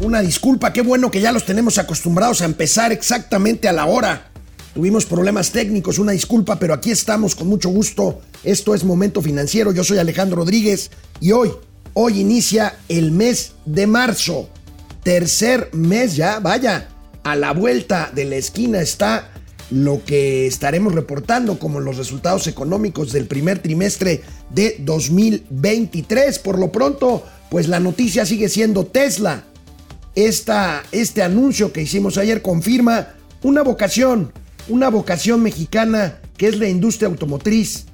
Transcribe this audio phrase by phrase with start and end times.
[0.00, 4.30] Una disculpa, qué bueno que ya los tenemos acostumbrados a empezar exactamente a la hora.
[4.72, 8.22] Tuvimos problemas técnicos, una disculpa, pero aquí estamos con mucho gusto.
[8.42, 10.90] Esto es Momento Financiero, yo soy Alejandro Rodríguez
[11.20, 11.50] y hoy,
[11.92, 14.48] hoy inicia el mes de marzo.
[15.02, 16.88] Tercer mes ya, vaya,
[17.22, 19.28] a la vuelta de la esquina está
[19.70, 26.38] lo que estaremos reportando como los resultados económicos del primer trimestre de 2023.
[26.38, 29.44] Por lo pronto, pues la noticia sigue siendo Tesla.
[30.14, 33.08] Esta, este anuncio que hicimos ayer confirma
[33.42, 34.32] una vocación,
[34.68, 37.86] una vocación mexicana que es la industria automotriz,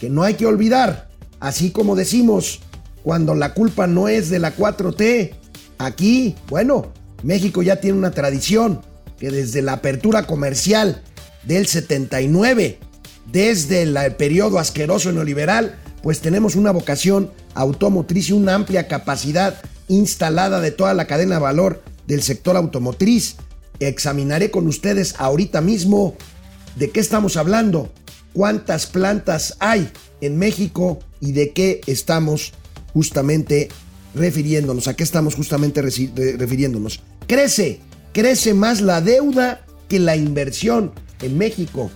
[0.00, 1.08] que no hay que olvidar,
[1.40, 2.60] así como decimos,
[3.02, 5.32] cuando la culpa no es de la 4T,
[5.78, 6.92] aquí, bueno,
[7.22, 8.80] México ya tiene una tradición
[9.18, 11.02] que desde la apertura comercial
[11.44, 12.78] del 79,
[13.32, 20.60] desde el periodo asqueroso neoliberal, pues tenemos una vocación automotriz y una amplia capacidad instalada
[20.60, 23.36] de toda la cadena de valor del sector automotriz.
[23.80, 26.16] Examinaré con ustedes ahorita mismo
[26.76, 27.92] de qué estamos hablando,
[28.32, 32.52] cuántas plantas hay en México y de qué estamos
[32.92, 33.68] justamente
[34.14, 37.00] refiriéndonos, a qué estamos justamente refiriéndonos.
[37.26, 37.80] Crece,
[38.12, 40.92] crece más la deuda que la inversión
[41.22, 41.90] en México.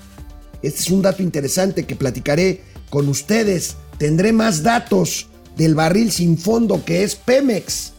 [0.63, 3.77] Este es un dato interesante que platicaré con ustedes.
[3.99, 7.93] Tendré más datos del barril sin fondo que es Pemex.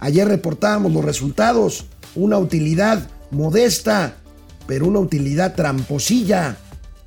[0.00, 4.16] Ayer reportábamos los resultados, una utilidad modesta,
[4.66, 6.56] pero una utilidad tramposilla.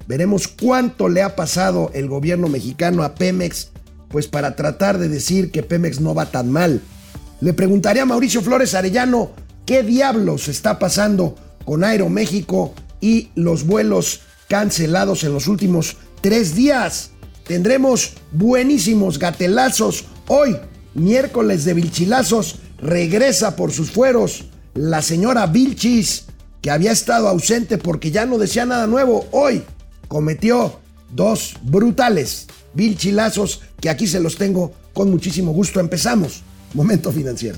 [0.08, 3.70] Veremos cuánto le ha pasado el gobierno mexicano a Pemex,
[4.10, 6.82] pues para tratar de decir que Pemex no va tan mal.
[7.42, 9.32] Le preguntaré a Mauricio Flores Arellano
[9.66, 17.12] qué diablos está pasando con Aeroméxico y los vuelos cancelados en los últimos tres días.
[17.50, 20.56] Tendremos buenísimos gatelazos hoy,
[20.94, 22.58] miércoles de Vilchilazos.
[22.78, 26.26] Regresa por sus fueros la señora Vilchis,
[26.62, 29.26] que había estado ausente porque ya no decía nada nuevo.
[29.32, 29.64] Hoy
[30.08, 30.80] cometió
[31.16, 32.46] dos brutales
[32.76, 35.80] Vilchilazos que aquí se los tengo con muchísimo gusto.
[35.80, 36.44] Empezamos.
[36.76, 37.58] Momento financiero.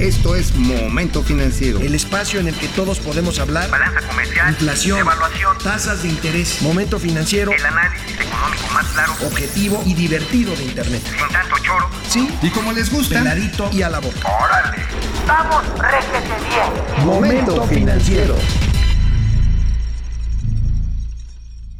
[0.00, 1.78] Esto es Momento Financiero.
[1.78, 3.68] El espacio en el que todos podemos hablar.
[3.68, 4.48] Balanza comercial.
[4.48, 4.98] Inflación.
[4.98, 5.58] Evaluación.
[5.62, 6.62] Tasas de interés.
[6.62, 7.52] Momento Financiero.
[7.52, 9.12] El análisis económico más claro.
[9.26, 11.02] Objetivo y divertido de Internet.
[11.04, 11.90] Sin tanto choro.
[12.08, 12.26] Sí.
[12.40, 13.18] Y como les gusta.
[13.18, 14.26] Peladito y a la boca.
[14.26, 14.78] ¡Órale!
[15.26, 17.06] ¡Vamos, réjete bien!
[17.06, 18.36] Momento Financiero.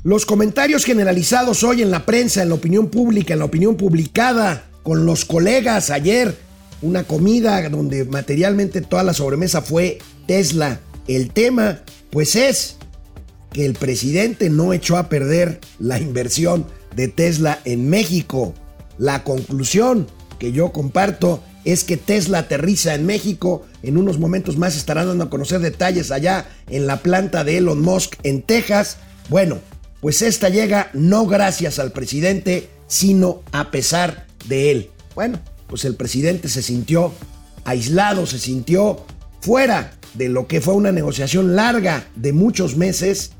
[0.04, 4.64] Los comentarios generalizados hoy en la prensa, en la opinión pública, en la opinión publicada,
[4.82, 6.49] con los colegas ayer
[6.82, 10.80] una comida donde materialmente toda la sobremesa fue Tesla.
[11.06, 11.80] El tema,
[12.10, 12.76] pues es
[13.52, 18.54] que el presidente no echó a perder la inversión de Tesla en México.
[18.98, 20.06] La conclusión
[20.38, 23.66] que yo comparto es que Tesla aterriza en México.
[23.82, 27.80] En unos momentos más estarán dando a conocer detalles allá en la planta de Elon
[27.80, 28.98] Musk en Texas.
[29.28, 29.58] Bueno,
[30.00, 34.90] pues esta llega no gracias al presidente, sino a pesar de él.
[35.14, 35.38] Bueno,
[35.70, 37.12] pues el presidente se sintió
[37.64, 39.06] aislado, se sintió
[39.40, 43.30] fuera de lo que fue una negociación larga de muchos meses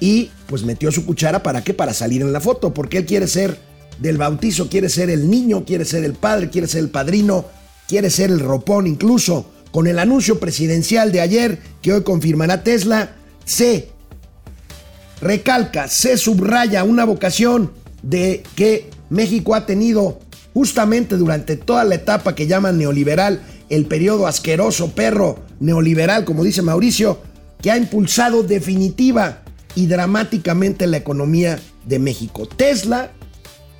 [0.00, 3.28] y pues metió su cuchara para qué, para salir en la foto, porque él quiere
[3.28, 3.56] ser
[4.00, 7.44] del bautizo, quiere ser el niño, quiere ser el padre, quiere ser el padrino,
[7.86, 9.46] quiere ser el ropón incluso.
[9.70, 13.14] Con el anuncio presidencial de ayer que hoy confirmará Tesla,
[13.44, 13.88] se
[15.20, 17.70] recalca, se subraya una vocación
[18.02, 20.18] de que México ha tenido
[20.54, 26.62] justamente durante toda la etapa que llaman neoliberal, el periodo asqueroso perro neoliberal, como dice
[26.62, 27.20] Mauricio,
[27.60, 29.42] que ha impulsado definitiva
[29.74, 32.46] y dramáticamente la economía de México.
[32.46, 33.12] Tesla,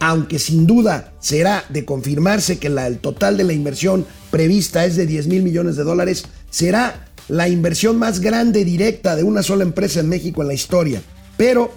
[0.01, 4.97] aunque sin duda será de confirmarse que la, el total de la inversión prevista es
[4.97, 9.63] de 10 mil millones de dólares, será la inversión más grande directa de una sola
[9.63, 11.03] empresa en México en la historia.
[11.37, 11.73] Pero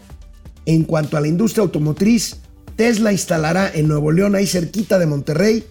[0.66, 2.38] en cuanto a la industria automotriz,
[2.76, 5.64] Tesla instalará en Nuevo León, ahí cerquita de Monterrey,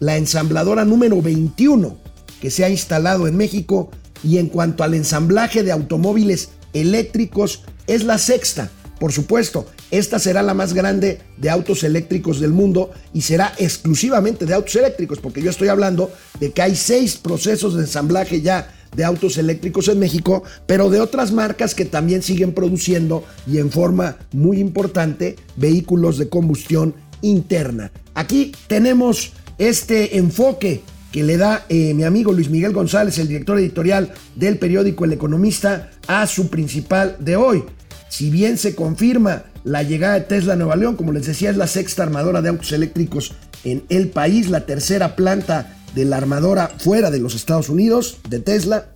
[0.00, 1.96] la ensambladora número 21
[2.40, 3.90] que se ha instalado en México
[4.24, 8.70] y en cuanto al ensamblaje de automóviles eléctricos es la sexta.
[8.98, 14.44] Por supuesto, esta será la más grande de autos eléctricos del mundo y será exclusivamente
[14.44, 18.74] de autos eléctricos, porque yo estoy hablando de que hay seis procesos de ensamblaje ya
[18.94, 23.70] de autos eléctricos en México, pero de otras marcas que también siguen produciendo y en
[23.70, 27.92] forma muy importante vehículos de combustión interna.
[28.14, 30.82] Aquí tenemos este enfoque
[31.12, 35.12] que le da eh, mi amigo Luis Miguel González, el director editorial del periódico El
[35.12, 37.64] Economista, a su principal de hoy.
[38.08, 41.56] Si bien se confirma la llegada de Tesla a Nueva León, como les decía, es
[41.56, 43.34] la sexta armadora de autos eléctricos
[43.64, 48.40] en el país, la tercera planta de la armadora fuera de los Estados Unidos, de
[48.40, 48.90] Tesla.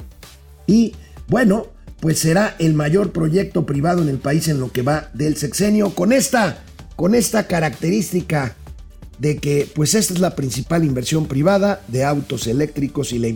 [0.67, 0.95] Y
[1.29, 1.69] bueno,
[2.01, 5.95] pues será el mayor proyecto privado en el país en lo que va del sexenio.
[5.95, 6.63] Con esta,
[6.97, 8.57] con esta característica
[9.19, 13.33] de que pues esta es la principal inversión privada de autos eléctricos y la,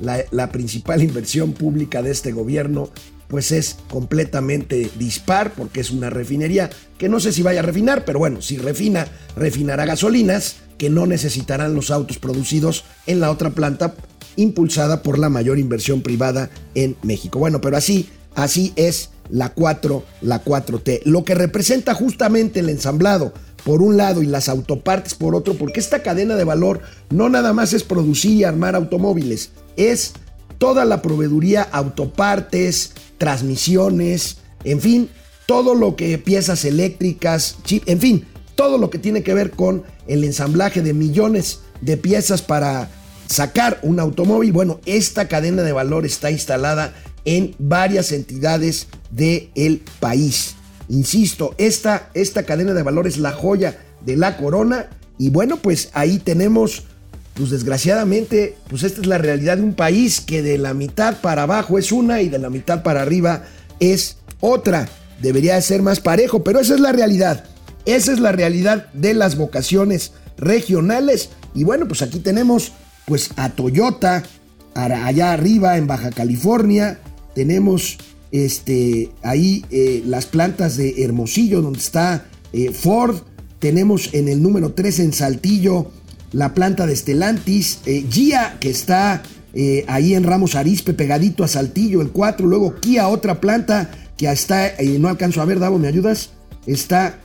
[0.00, 2.90] la, la principal inversión pública de este gobierno
[3.30, 6.68] pues es completamente dispar porque es una refinería
[6.98, 9.06] que no sé si vaya a refinar, pero bueno, si refina,
[9.36, 13.94] refinará gasolinas que no necesitarán los autos producidos en la otra planta
[14.36, 17.38] impulsada por la mayor inversión privada en México.
[17.38, 23.34] Bueno, pero así, así es la 4, la 4T, lo que representa justamente el ensamblado
[23.62, 26.80] por un lado y las autopartes por otro, porque esta cadena de valor
[27.10, 30.14] no nada más es producir y armar automóviles, es
[30.56, 35.10] toda la proveeduría, autopartes, transmisiones, en fin,
[35.44, 38.24] todo lo que piezas eléctricas, chip, en fin,
[38.60, 42.90] todo lo que tiene que ver con el ensamblaje de millones de piezas para
[43.26, 44.52] sacar un automóvil.
[44.52, 46.92] Bueno, esta cadena de valor está instalada
[47.24, 50.56] en varias entidades del país.
[50.90, 55.88] Insisto, esta, esta cadena de valor es la joya de la corona y bueno, pues
[55.94, 56.82] ahí tenemos
[57.32, 61.44] pues desgraciadamente, pues esta es la realidad de un país que de la mitad para
[61.44, 63.42] abajo es una y de la mitad para arriba
[63.78, 64.86] es otra.
[65.22, 67.46] Debería de ser más parejo, pero esa es la realidad.
[67.84, 71.30] Esa es la realidad de las vocaciones regionales.
[71.54, 72.72] Y bueno, pues aquí tenemos
[73.06, 74.22] pues a Toyota,
[74.74, 77.00] allá arriba en Baja California.
[77.34, 77.98] Tenemos
[78.32, 83.22] este, ahí eh, las plantas de Hermosillo, donde está eh, Ford.
[83.58, 85.90] Tenemos en el número 3 en Saltillo
[86.32, 89.22] la planta de Estelantis, eh, Gia, que está
[89.52, 94.30] eh, ahí en Ramos Arispe, pegadito a Saltillo, el 4, luego Kia, otra planta que
[94.30, 96.30] está, no alcanzo a ver, Davo, ¿me ayudas?
[96.66, 97.18] Está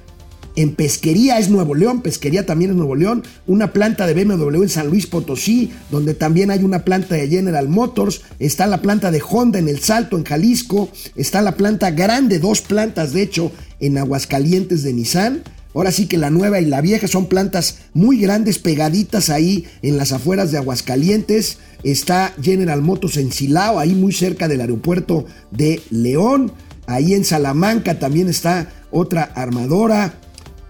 [0.56, 4.70] en Pesquería, es Nuevo León, Pesquería también es Nuevo León, una planta de BMW en
[4.70, 9.22] San Luis Potosí, donde también hay una planta de General Motors, está la planta de
[9.22, 13.98] Honda en El Salto, en Jalisco, está la planta grande, dos plantas de hecho, en
[13.98, 15.44] Aguascalientes de Nissan,
[15.76, 19.98] Ahora sí que la nueva y la vieja son plantas muy grandes pegaditas ahí en
[19.98, 21.58] las afueras de Aguascalientes.
[21.84, 26.54] Está General Motors en Silao, ahí muy cerca del aeropuerto de León.
[26.88, 30.14] Ahí en Salamanca también está otra armadora.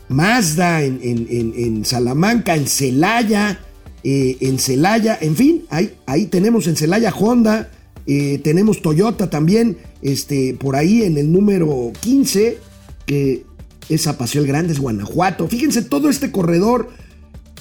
[0.10, 3.60] Mazda en, Salamanca, en Celaya,
[4.04, 7.70] eh, en Celaya, en fin, ahí, ahí tenemos en Celaya Honda,
[8.06, 12.60] eh, tenemos Toyota también, este, por ahí en el número 15,
[13.08, 13.46] que
[13.90, 15.48] esa Paseo el Grande, es Guanajuato.
[15.48, 16.90] Fíjense, todo este corredor,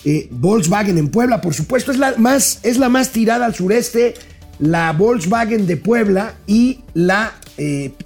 [0.05, 4.15] eh, Volkswagen en Puebla, por supuesto, es la, más, es la más tirada al sureste,
[4.59, 7.33] la Volkswagen de Puebla y la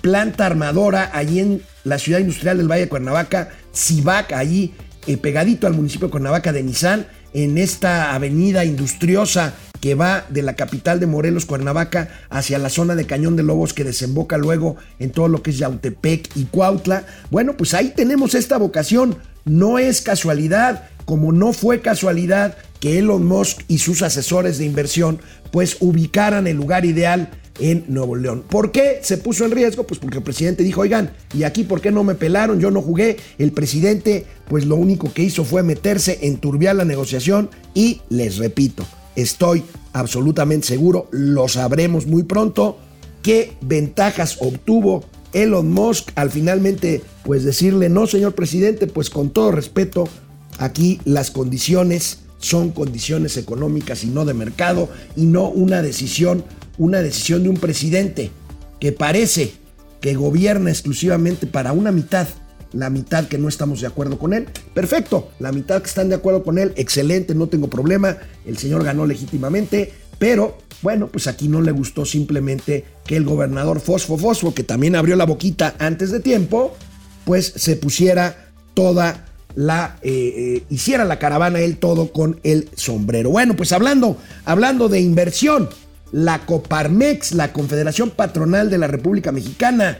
[0.02, 4.74] planta armadora allí en la ciudad industrial del Valle de Cuernavaca, Cibac, allí
[5.06, 10.42] eh, pegadito al municipio de Cuernavaca de Nissan, en esta avenida industriosa que va de
[10.42, 14.76] la capital de Morelos, Cuernavaca, hacia la zona de Cañón de Lobos que desemboca luego
[14.98, 17.04] en todo lo que es Yautepec y Cuautla.
[17.30, 19.16] Bueno, pues ahí tenemos esta vocación.
[19.44, 25.20] No es casualidad, como no fue casualidad que Elon Musk y sus asesores de inversión
[25.50, 28.44] pues ubicaran el lugar ideal en Nuevo León.
[28.48, 29.84] ¿Por qué se puso en riesgo?
[29.84, 32.60] Pues porque el presidente dijo, oigan, ¿y aquí por qué no me pelaron?
[32.60, 33.16] Yo no jugué.
[33.38, 38.38] El presidente pues lo único que hizo fue meterse, en turbiar la negociación y les
[38.38, 38.84] repito,
[39.14, 39.62] estoy
[39.92, 42.78] absolutamente seguro, lo sabremos muy pronto,
[43.22, 49.52] qué ventajas obtuvo Elon Musk al finalmente pues decirle, no señor presidente, pues con todo
[49.52, 50.08] respeto,
[50.58, 56.44] aquí las condiciones son condiciones económicas y no de mercado y no una decisión,
[56.78, 58.30] una decisión de un presidente
[58.80, 59.52] que parece
[60.00, 62.28] que gobierna exclusivamente para una mitad
[62.72, 66.14] la mitad que no estamos de acuerdo con él, perfecto, la mitad que están de
[66.14, 71.48] acuerdo con él, excelente, no tengo problema, el señor ganó legítimamente, pero bueno, pues aquí
[71.48, 76.10] no le gustó simplemente que el gobernador Fosfo Fosfo, que también abrió la boquita antes
[76.10, 76.76] de tiempo,
[77.24, 83.30] pues se pusiera toda la, eh, eh, hiciera la caravana él todo con el sombrero.
[83.30, 85.68] Bueno, pues hablando, hablando de inversión,
[86.12, 89.98] la Coparmex, la Confederación Patronal de la República Mexicana,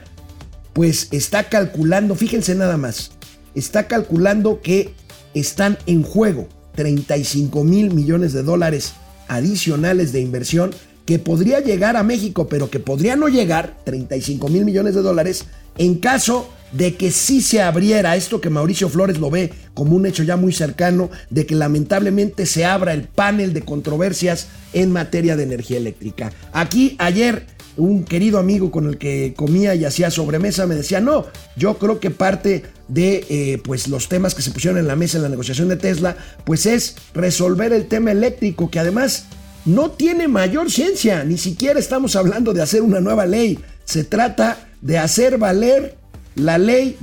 [0.73, 3.11] pues está calculando, fíjense nada más,
[3.55, 4.93] está calculando que
[5.33, 8.93] están en juego 35 mil millones de dólares
[9.27, 10.71] adicionales de inversión
[11.05, 15.45] que podría llegar a México, pero que podría no llegar, 35 mil millones de dólares,
[15.77, 20.05] en caso de que sí se abriera esto que Mauricio Flores lo ve como un
[20.05, 25.35] hecho ya muy cercano, de que lamentablemente se abra el panel de controversias en materia
[25.35, 26.31] de energía eléctrica.
[26.51, 27.45] Aquí ayer
[27.77, 31.99] un querido amigo con el que comía y hacía sobremesa me decía, no, yo creo
[31.99, 35.29] que parte de eh, pues los temas que se pusieron en la mesa en la
[35.29, 39.25] negociación de Tesla, pues es resolver el tema eléctrico, que además
[39.65, 44.67] no tiene mayor ciencia, ni siquiera estamos hablando de hacer una nueva ley, se trata
[44.81, 45.98] de hacer valer
[46.39, 46.97] la ley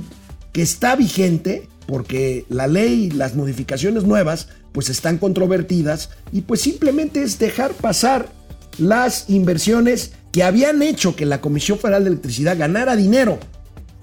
[0.51, 7.23] que está vigente, porque la ley, las modificaciones nuevas, pues están controvertidas y pues simplemente
[7.23, 8.29] es dejar pasar
[8.77, 13.39] las inversiones que habían hecho que la Comisión Federal de Electricidad ganara dinero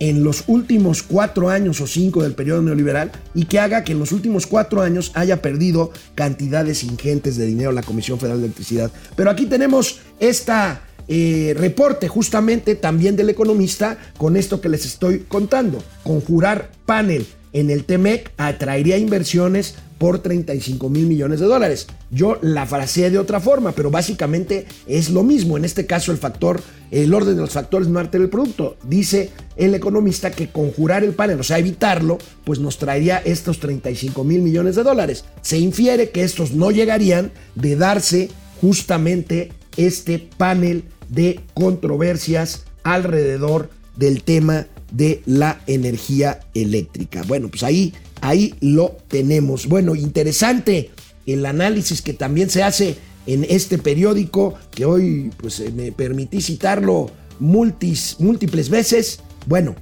[0.01, 4.01] en los últimos cuatro años o cinco del periodo neoliberal y que haga que en
[4.01, 8.91] los últimos cuatro años haya perdido cantidades ingentes de dinero la Comisión Federal de Electricidad.
[9.17, 15.21] Pero aquí tenemos esta eh, reporte justamente también del economista con esto que les estoy
[15.21, 15.83] contando.
[16.03, 21.87] Conjurar panel en el TEMEC atraería inversiones por 35 mil millones de dólares.
[22.11, 25.57] Yo la fraseé de otra forma, pero básicamente es lo mismo.
[25.57, 28.77] En este caso, el factor, el orden de los factores no altera el producto.
[28.83, 34.25] Dice el economista que conjurar el panel, o sea, evitarlo, pues nos traería estos 35
[34.25, 35.25] mil millones de dólares.
[35.41, 38.31] Se infiere que estos no llegarían de darse
[38.61, 40.85] justamente este panel
[41.15, 47.23] de controversias alrededor del tema de la energía eléctrica.
[47.27, 49.67] Bueno, pues ahí, ahí lo tenemos.
[49.67, 50.91] Bueno, interesante
[51.27, 56.41] el análisis que también se hace en este periódico, que hoy pues eh, me permití
[56.41, 59.21] citarlo múltiples veces.
[59.47, 59.75] Bueno,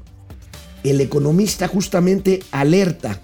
[0.84, 3.20] el economista justamente alerta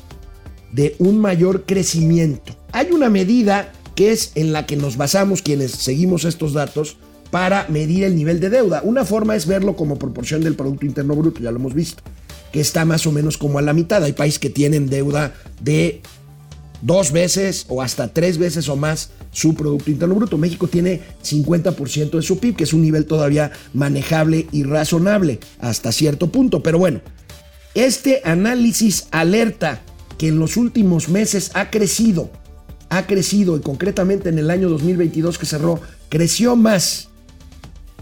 [0.73, 2.57] de un mayor crecimiento.
[2.73, 6.99] Hay una medida que es en la que nos basamos quienes seguimos estos datos,
[7.31, 8.83] para medir el nivel de deuda.
[8.83, 12.03] Una forma es verlo como proporción del Producto Interno Bruto, ya lo hemos visto,
[12.53, 14.03] que está más o menos como a la mitad.
[14.03, 16.01] Hay países que tienen deuda de
[16.81, 20.39] dos veces o hasta tres veces o más su Producto Interno Bruto.
[20.39, 25.93] México tiene 50% de su PIB, que es un nivel todavía manejable y razonable hasta
[25.93, 26.63] cierto punto.
[26.63, 27.01] Pero bueno,
[27.75, 29.83] este análisis alerta
[30.17, 32.31] que en los últimos meses ha crecido,
[32.89, 37.08] ha crecido y concretamente en el año 2022 que cerró, creció más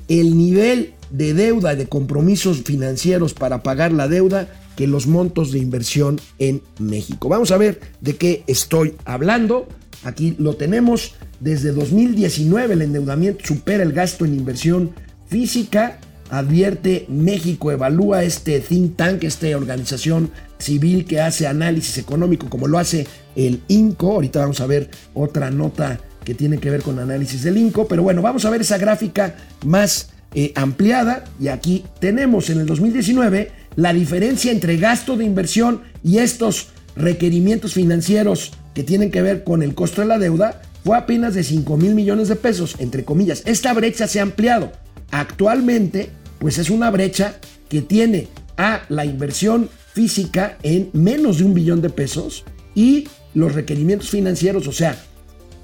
[0.09, 5.59] el nivel de deuda de compromisos financieros para pagar la deuda que los montos de
[5.59, 7.29] inversión en México.
[7.29, 9.67] Vamos a ver de qué estoy hablando.
[10.05, 11.15] Aquí lo tenemos.
[11.41, 14.93] Desde 2019 el endeudamiento supera el gasto en inversión
[15.29, 15.99] física.
[16.29, 22.79] Advierte México, evalúa este think tank, esta organización civil que hace análisis económico como lo
[22.79, 24.13] hace el INCO.
[24.13, 27.87] Ahorita vamos a ver otra nota que tiene que ver con análisis del INCO.
[27.87, 31.25] Pero bueno, vamos a ver esa gráfica más eh, ampliada.
[31.41, 37.75] Y aquí tenemos en el 2019 la diferencia entre gasto de inversión y estos requerimientos
[37.75, 41.77] financieros que tienen que ver con el costo de la deuda fue apenas de 5
[41.77, 43.43] mil millones de pesos, entre comillas.
[43.47, 44.73] Esta brecha se ha ampliado.
[45.13, 47.37] Actualmente, pues es una brecha
[47.69, 53.55] que tiene a la inversión física en menos de un billón de pesos y los
[53.55, 54.99] requerimientos financieros, o sea,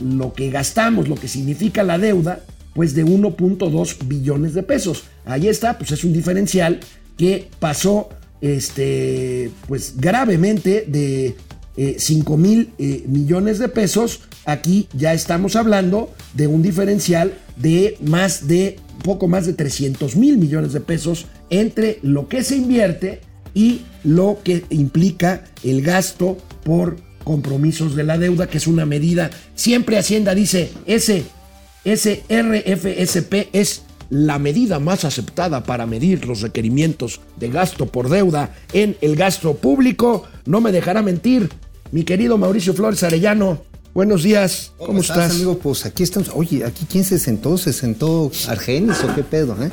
[0.00, 2.44] lo que gastamos, lo que significa la deuda,
[2.74, 5.04] pues de 1.2 billones de pesos.
[5.24, 6.80] Ahí está, pues es un diferencial
[7.16, 8.08] que pasó
[8.40, 11.36] este, pues gravemente de
[11.98, 14.20] 5 eh, mil eh, millones de pesos.
[14.44, 20.38] Aquí ya estamos hablando de un diferencial de más de poco más de 300 mil
[20.38, 23.20] millones de pesos entre lo que se invierte
[23.54, 29.30] y lo que implica el gasto por compromisos de la deuda, que es una medida.
[29.54, 31.24] Siempre Hacienda dice, ese,
[31.84, 38.54] ese RFSP es la medida más aceptada para medir los requerimientos de gasto por deuda
[38.72, 40.24] en el gasto público.
[40.44, 41.48] No me dejará mentir,
[41.92, 43.62] mi querido Mauricio Flores Arellano.
[43.94, 45.58] Buenos días, ¿cómo, estás, amigo?
[45.58, 46.30] Pues aquí estamos.
[46.34, 47.58] Oye, ¿aquí quién se sentó?
[47.58, 49.70] ¿Se sentó Argenis o qué pedo, eh?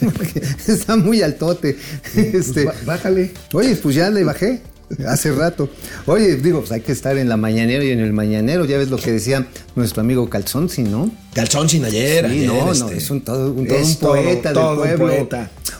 [0.68, 1.76] está muy altote.
[2.14, 3.32] Pues este, bájale.
[3.52, 4.60] Oye, pues ya le bajé.
[5.06, 5.68] Hace rato.
[6.06, 8.64] Oye, digo, pues hay que estar en la mañanera y en el mañanero.
[8.64, 11.10] Ya ves lo que decía nuestro amigo Calzonzi, ¿no?
[11.34, 12.28] Calzonzi ayer.
[12.30, 13.66] Sí, no, no, este, es un, todo, un,
[14.00, 15.28] poeta del pueblo.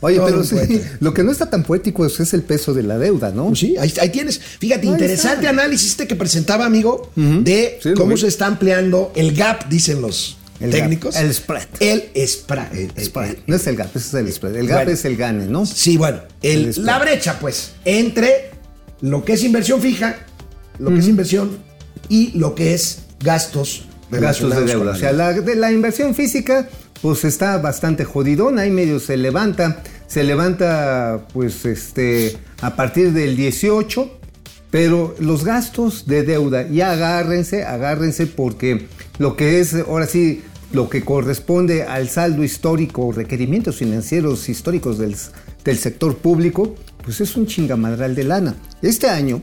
[0.00, 0.42] Oye, pero
[1.00, 3.48] lo que no está tan poético es, el peso de la deuda, ¿no?
[3.48, 4.38] Pues sí, ahí, tienes.
[4.38, 10.02] Fíjate, interesante análisis este que presentaba, amigo, de cómo se está ampliando el gap, dicen
[10.02, 11.16] los técnicos.
[11.16, 11.66] el spread.
[11.80, 12.74] El spread.
[12.74, 13.36] El, spread.
[13.46, 14.56] no es el gap, ese es el spread.
[14.56, 15.66] El gap es el gane, ¿no?
[15.66, 16.20] Sí, bueno.
[16.42, 18.57] la brecha, pues, entre
[19.00, 20.16] lo que es inversión fija,
[20.78, 21.58] lo que es inversión
[22.08, 23.86] y lo que es gastos.
[24.10, 24.92] Gastos de deuda.
[24.92, 26.68] O sea, la, de la inversión física,
[27.02, 33.36] pues está bastante jodidona, ahí medio se levanta, se levanta pues este a partir del
[33.36, 34.18] 18,
[34.70, 38.86] pero los gastos de deuda, ya agárrense, agárrense porque
[39.18, 45.16] lo que es ahora sí lo que corresponde al saldo histórico, requerimientos financieros históricos del,
[45.64, 46.74] del sector público,
[47.08, 48.54] pues es un chingamadral de lana.
[48.82, 49.40] Este año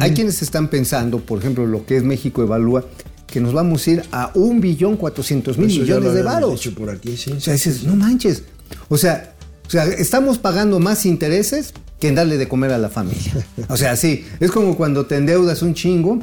[0.00, 2.84] hay quienes están pensando, por ejemplo, lo que es México Evalúa,
[3.26, 6.52] que nos vamos a ir a un billón cuatrocientos mil millones de varos.
[6.52, 7.32] dicho por aquí, sí.
[7.32, 8.42] O sea, dices, no manches.
[8.90, 9.34] O sea,
[9.66, 13.46] o sea, estamos pagando más intereses que en darle de comer a la familia.
[13.70, 16.22] O sea, sí, es como cuando te endeudas un chingo.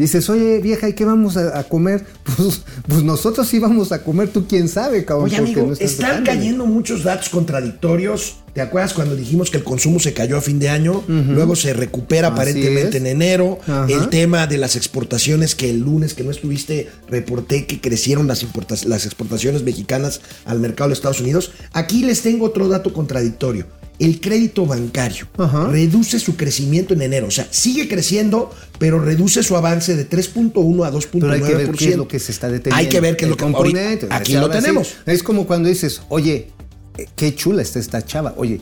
[0.00, 2.04] Dices, oye vieja, ¿y qué vamos a, a comer?
[2.36, 5.26] Pues, pues nosotros sí vamos a comer, tú quién sabe, cabrón.
[5.26, 8.36] Oye, amigo, no están cayendo muchos datos contradictorios.
[8.54, 11.04] ¿Te acuerdas cuando dijimos que el consumo se cayó a fin de año?
[11.06, 13.02] Luego se recupera Así aparentemente es.
[13.02, 13.58] en enero.
[13.62, 13.86] Ajá.
[13.88, 18.44] El tema de las exportaciones, que el lunes que no estuviste, reporté que crecieron las,
[18.86, 21.52] las exportaciones mexicanas al mercado de Estados Unidos.
[21.72, 23.66] Aquí les tengo otro dato contradictorio.
[24.00, 25.68] El crédito bancario Ajá.
[25.68, 27.26] reduce su crecimiento en enero.
[27.28, 31.08] O sea, sigue creciendo, pero reduce su avance de 3.1 a 2.9%.
[31.20, 32.76] Pero hay que ver qué es lo que se está deteniendo.
[32.76, 34.06] Hay que ver qué es lo que componente.
[34.10, 34.94] Aquí lo tenemos.
[35.04, 36.48] es como cuando dices, oye,
[36.96, 38.34] eh, qué chula está esta chava.
[38.38, 38.58] Oye,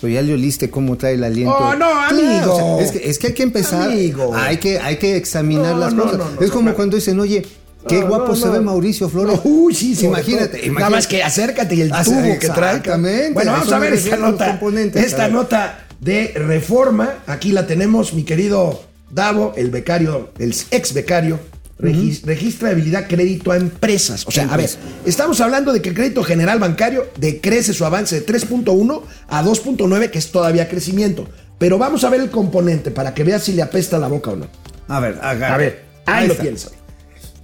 [0.00, 1.54] pero ya le oliste cómo trae el aliento.
[1.54, 2.54] Oh, no, amigo.
[2.54, 3.90] o sea, es, que, es que hay que empezar.
[3.90, 4.34] Amigo.
[4.34, 6.18] Hay que, hay que examinar No, las no, cosas.
[6.18, 7.44] no, es como cuando dicen, oye,
[7.86, 8.52] qué No, guapo no, se no.
[8.52, 9.40] ve Mauricio Flores.
[9.44, 10.68] Uy, sí, sobre imagínate.
[10.70, 12.76] Nada más que acércate y el tubo sí, que trae.
[12.76, 14.58] exactamente, Bueno, vamos a ver esta a nota.
[14.60, 17.14] a Esta nota de reforma.
[17.26, 21.38] Aquí la tenemos, mi querido Davo, el becario, el ex becario.
[21.80, 24.26] regis- Registra habilidad crédito a empresas.
[24.26, 24.68] O sea, a ver,
[25.06, 30.10] estamos hablando de que el crédito general bancario decrece su avance de 3.1 a 2.9,
[30.10, 31.28] que es todavía crecimiento.
[31.58, 34.36] Pero vamos a ver el componente para que veas si le apesta la boca o
[34.36, 34.46] no.
[34.88, 35.54] A ver, agarra.
[35.54, 36.70] A ver, ahí, lo está.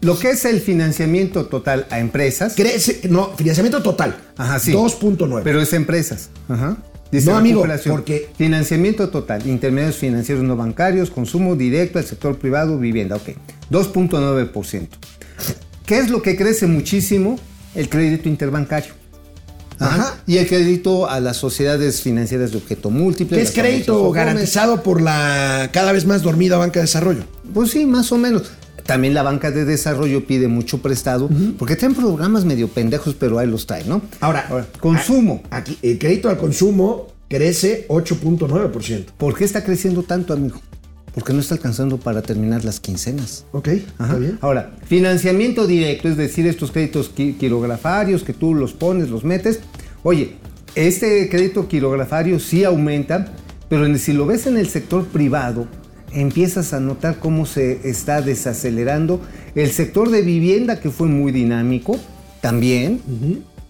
[0.04, 2.54] Lo que es el financiamiento total a empresas.
[2.54, 4.16] Crece, no, financiamiento total.
[4.36, 4.72] Ajá, sí.
[4.72, 5.40] 2.9.
[5.42, 6.30] Pero es empresas.
[6.48, 6.76] Ajá.
[7.12, 13.16] No, amigo, porque- Financiamiento total, intermediarios financieros no bancarios, consumo directo al sector privado, vivienda.
[13.16, 13.30] Ok,
[13.70, 14.88] 2.9%.
[15.86, 17.38] ¿Qué es lo que crece muchísimo?
[17.74, 18.92] El crédito interbancario.
[19.78, 19.94] Ajá.
[19.94, 20.14] Ajá.
[20.26, 23.36] Y el crédito a las sociedades financieras de objeto múltiple.
[23.36, 27.24] que es crédito garantizado por la cada vez más dormida banca de desarrollo.
[27.52, 28.50] Pues sí, más o menos.
[28.86, 33.46] También la banca de desarrollo pide mucho prestado, porque tienen programas medio pendejos, pero ahí
[33.46, 34.02] los traen, ¿no?
[34.20, 34.46] Ahora,
[34.80, 35.42] consumo.
[35.50, 39.06] Aquí, el crédito al consumo crece 8.9%.
[39.16, 40.60] ¿Por qué está creciendo tanto, amigo?
[41.14, 43.46] Porque no está alcanzando para terminar las quincenas.
[43.52, 43.68] Ok,
[43.98, 44.06] Ajá.
[44.06, 44.38] está bien.
[44.42, 49.60] Ahora, financiamiento directo, es decir, estos créditos qui- quirografarios que tú los pones, los metes.
[50.02, 50.36] Oye,
[50.74, 53.32] este crédito quirografario sí aumenta,
[53.68, 55.66] pero si lo ves en el sector privado,
[56.14, 59.20] empiezas a notar cómo se está desacelerando.
[59.54, 61.98] El sector de vivienda, que fue muy dinámico,
[62.40, 63.00] también.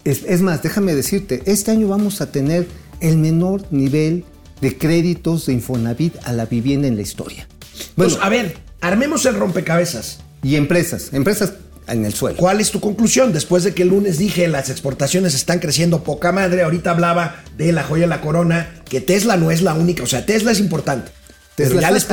[0.03, 2.67] es, es más, déjame decirte, este año vamos a tener
[3.01, 4.23] el menor nivel
[4.61, 7.47] de créditos de Infonavit a la vivienda en la historia.
[7.95, 10.19] Bueno, Pues, a ver, armemos el rompecabezas.
[10.43, 11.53] y empresas, empresas
[11.87, 12.37] en el suelo.
[12.37, 13.33] ¿Cuál es tu conclusión?
[13.33, 17.71] Después de que el lunes dije las exportaciones están creciendo poca madre, ahorita hablaba de
[17.71, 20.59] la joya de la corona, que Tesla no es la única, o sea, Tesla es
[20.59, 21.11] importante.
[21.55, 22.05] Pero ya les,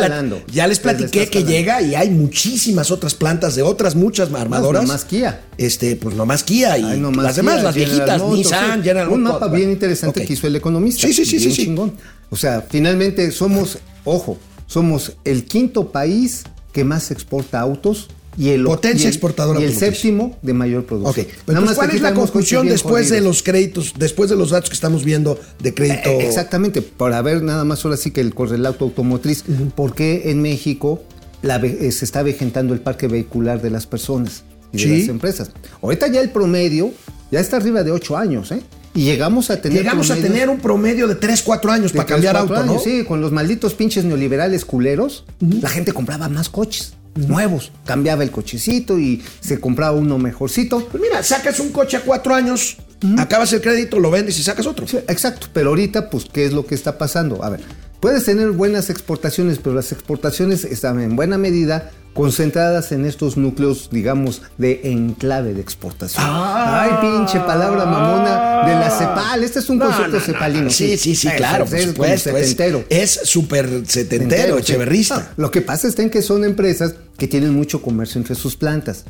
[0.53, 4.83] ya les platiqué que llega y hay muchísimas otras plantas de otras muchas armadoras.
[4.83, 5.41] nomás Kia.
[5.59, 8.89] Este, pues nomás Kia y Ay, no más las demás, Kia, las viejitas, Nissan, sí.
[8.89, 11.07] General Un mapa bien interesante que hizo el economista.
[11.07, 11.65] Sí, sí, sí, bien sí, sí.
[11.65, 11.93] chingón.
[12.31, 18.65] O sea, finalmente somos, ojo, somos el quinto país que más exporta autos y el
[18.65, 21.27] Potencia y el- exportadora y el séptimo de mayor producción.
[21.47, 24.75] Nada más ¿cuál es la conclusión después de los créditos, después de los datos que
[24.75, 26.09] estamos viendo de crédito?
[26.11, 30.41] Eh, Exactamente, para ver nada más ahora sí que el correlato automotriz, ¿por qué en
[30.41, 31.03] México
[31.43, 35.01] la eh, se está vejentando el parque vehicular de las personas y de Sí.
[35.01, 35.51] las empresas?
[35.83, 36.91] Ahorita ya el promedio
[37.31, 38.63] ya está arriba de 8 años, ¿eh?
[38.95, 42.07] Y llegamos a tener Llegamos a tener un promedio de 3, 4 años de para
[42.09, 42.79] cambiar auto, ¿no?
[42.79, 48.31] Sí, con los malditos pinches neoliberales culeros, la gente compraba más coches nuevos, cambiaba el
[48.31, 50.87] cochecito y se compraba uno mejorcito.
[50.91, 52.79] Pues mira, sacas un coche a 4 años,
[53.19, 54.87] acabas el crédito, lo vendes y sacas otro.
[54.87, 57.45] Sí, exacto, pero ahorita, pues, ¿qué es lo que está pasando?
[57.45, 57.61] A ver,
[58.01, 63.89] puedes tener buenas exportaciones, pero las exportaciones están en buena medida concentradas en estos núcleos,
[63.91, 66.23] digamos, de enclave de exportación.
[66.27, 66.83] Ah.
[66.83, 69.43] Ay, pinche palabra mamona de la CEPAL.
[69.45, 70.65] Este es un No, concepto no, no, cepalino.
[70.65, 70.71] no.
[70.71, 72.31] Sí, sí, sí, claro, es supuesto.
[72.37, 72.85] Es setentero.
[72.89, 74.61] es súper setentero, sí.
[74.61, 75.29] echeverrista.
[75.31, 79.05] Ah, lo que pasa en que son empresas que tienen mucho comercio entre sus plantas.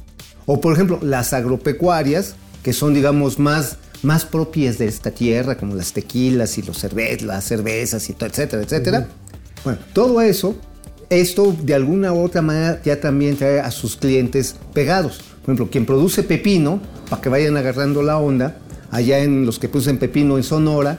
[0.46, 5.74] O, por ejemplo, las agropecuarias, que son, digamos, más, más propias de esta tierra, como
[5.74, 9.08] las tequilas y los cerve las cervezas y todo, etcétera, etcétera.
[9.64, 10.56] Bueno, todo eso,
[11.16, 15.18] esto de alguna u otra manera ya también trae a sus clientes pegados.
[15.18, 18.57] Por ejemplo, quien produce pepino, para que vayan agarrando la onda,
[18.90, 20.98] allá en los que producen pepino en Sonora,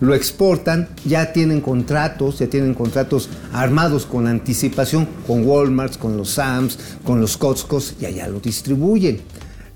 [0.00, 6.30] lo exportan, ya tienen contratos, ya tienen contratos armados con anticipación con Walmart, con los
[6.30, 9.20] Sams, con los Costcos y allá lo distribuyen.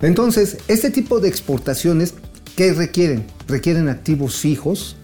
[0.01, 2.15] Entonces, este tipo de exportaciones,
[2.57, 3.27] ¿qué requieren?
[3.47, 4.97] Requieren activos fijos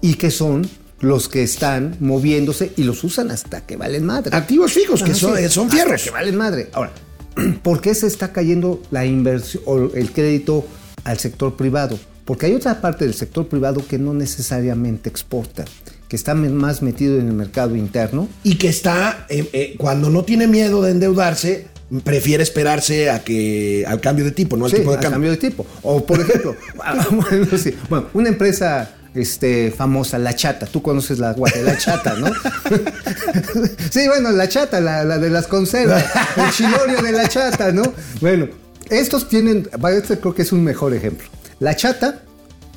[0.00, 0.68] y que son
[1.00, 4.34] los que están moviéndose y los usan hasta que valen madre.
[4.36, 6.02] Activos fijos, que son, eh, son hasta fierros.
[6.02, 6.70] que valen madre.
[6.72, 6.92] Ahora,
[7.62, 10.66] ¿por qué se está cayendo la inversión o el crédito
[11.04, 11.98] al sector privado?
[12.24, 15.64] Porque hay otra parte del sector privado que no necesariamente exporta,
[16.08, 18.28] que está más metido en el mercado interno.
[18.42, 21.68] Y que está, eh, eh, cuando no tiene miedo de endeudarse,
[22.02, 25.14] prefiere esperarse a que al cambio de tipo, no al Sí, tipo de al cambio.
[25.14, 25.66] cambio de tipo.
[25.82, 26.56] O por ejemplo,
[27.30, 27.72] bueno, sí.
[27.88, 30.66] Bueno, una empresa este, famosa, La Chata.
[30.66, 32.26] Tú conoces la, gua- la Chata, ¿no?
[33.90, 36.04] sí, bueno, La Chata, la, la de las conservas.
[36.36, 37.82] El chilorio de La Chata, ¿no?
[38.20, 38.48] Bueno,
[38.90, 41.26] estos tienen, este creo que es un mejor ejemplo.
[41.60, 42.22] La Chata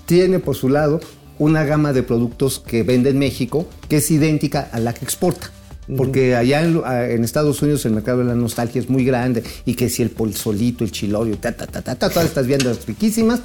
[0.06, 1.00] tiene por su lado
[1.38, 5.52] una gama de productos que vende en México que es idéntica a la que exporta.
[5.98, 9.44] Porque allá en, a- en Estados Unidos el mercado de la nostalgia es muy grande
[9.66, 12.86] y que si el polsolito, el chilorio, ta, ta, ta, ta, ta, todas estas viandas
[12.86, 13.40] riquísimas.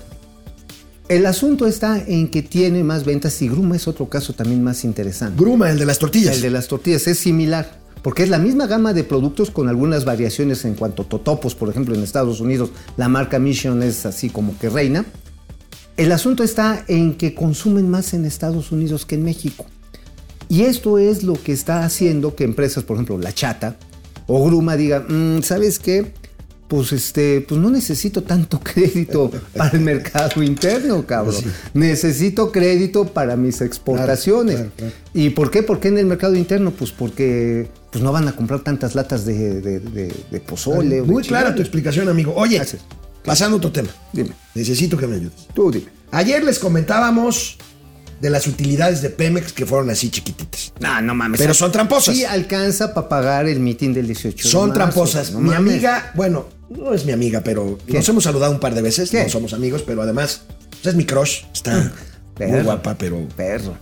[1.09, 4.85] El asunto está en que tiene más ventas y Gruma es otro caso también más
[4.85, 5.38] interesante.
[5.38, 6.37] Gruma, el de las tortillas.
[6.37, 10.07] El de las tortillas es similar, porque es la misma gama de productos con algunas
[10.07, 14.31] variaciones en cuanto a totopos, por ejemplo, en Estados Unidos la marca Mission es así
[14.31, 15.05] como que reina.
[15.99, 19.67] El asunto está en que consumen más en Estados Unidos que en México.
[20.49, 23.77] Y esto es lo que está haciendo que empresas, por ejemplo, La Chata
[24.27, 26.14] o Gruma digan, "Mm, ¿sabes qué?
[26.68, 31.42] Pues este, pues no necesito tanto crédito para el mercado interno, cabrón.
[31.74, 34.57] Necesito crédito para mis exportaciones.
[34.57, 35.62] Claro, claro, ¿Y por qué?
[35.62, 36.70] ¿Por qué en el mercado interno?
[36.70, 40.96] Pues porque pues no van a comprar tantas latas de, de, de- de pozole.
[40.96, 42.33] de Muy clara tu explicación, amigo.
[42.35, 42.83] Oye, Gracias.
[43.24, 43.90] pasando a otro tema.
[44.12, 44.31] Dime.
[44.55, 45.46] Necesito que me ayudes.
[45.55, 45.87] Tú dime.
[46.12, 47.59] Ayer les comentábamos
[48.20, 50.72] de las utilidades de Pemex que fueron así chiquititas.
[50.81, 51.38] No, no mames.
[51.38, 52.16] Pero son tramposas.
[52.16, 55.33] Sí alcanza para pagar el mitin del 18 de Son marzo, tramposas.
[55.33, 55.72] no mi mames.
[55.74, 57.94] amiga, bueno, no es mi amiga, pero ¿Qué?
[57.94, 59.11] nos hemos saludado un par de veces.
[59.11, 59.22] ¿Qué?
[59.22, 61.42] No somos amigos, pero además pues, es mi crush.
[61.53, 61.90] Está muy
[62.35, 62.64] Perro.
[62.64, 63.27] guapa, pero.
[63.37, 63.77] Perro.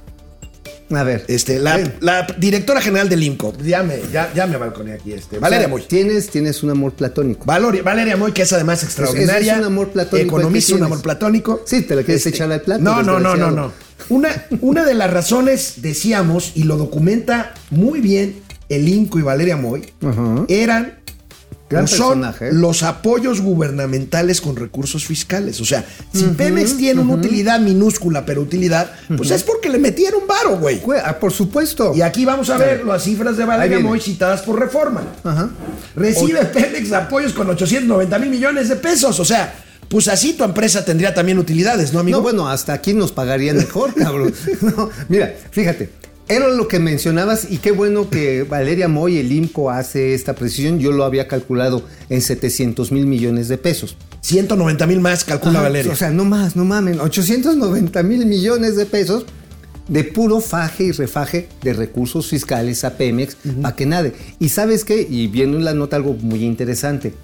[0.91, 1.25] A ver.
[1.29, 5.67] Este, la, directora general del IMCO, ya me, ya, ya me balconé aquí, este, Valeria
[5.67, 5.83] O sea, Moy.
[5.89, 7.47] Tienes, tienes un amor platónico.
[7.47, 9.55] Valoria- Valeria Moy, que es además extraordinaria.
[9.55, 11.61] es un amor platónico Economista, un amor platónico.
[11.65, 13.73] Este, Sí, te la quieres echar al plato, No, no, no, no, no.
[14.11, 14.29] Una,
[14.61, 19.85] una de las razones, decíamos, y lo documenta muy bien el INCO y Valeria Moy,
[20.49, 20.99] eran
[21.73, 25.61] Gran son los apoyos gubernamentales con recursos fiscales.
[25.61, 30.27] O sea, si Pemex tiene una utilidad minúscula, pero utilidad, pues es porque le metieron
[30.27, 30.81] varo, güey.
[31.05, 31.93] Ah, por supuesto.
[31.95, 33.81] Y aquí vamos a ver las cifras de Valeria.
[33.81, 35.03] Moy citadas por reforma.
[35.25, 35.51] Ajá.
[35.97, 39.19] Recibe Pemex apoyos con 890 mil millones de pesos.
[39.19, 39.55] O sea,
[39.89, 42.19] pues así tu empresa tendría también utilidades, ¿no, amigo?
[42.19, 44.33] No, bueno, hasta aquí nos pagarían mejor, cabrón.
[44.63, 45.91] No, mira, fíjate.
[46.29, 50.79] Era lo que mencionabas y qué bueno que Valeria Moy, el IMCO, hace esta precisión.
[50.79, 53.97] Yo lo había calculado en 700 mil millones de pesos.
[54.23, 55.93] 190 mil más, calcula Ajá, Valeria.
[55.93, 57.01] O sea, no más, no mamen.
[57.01, 59.27] 890 mil millones de pesos
[59.89, 64.15] de puro faje y refaje de recursos fiscales a Pemex para que nade.
[64.39, 67.15] Y sabes qué, y viendo en la nota algo muy interesante.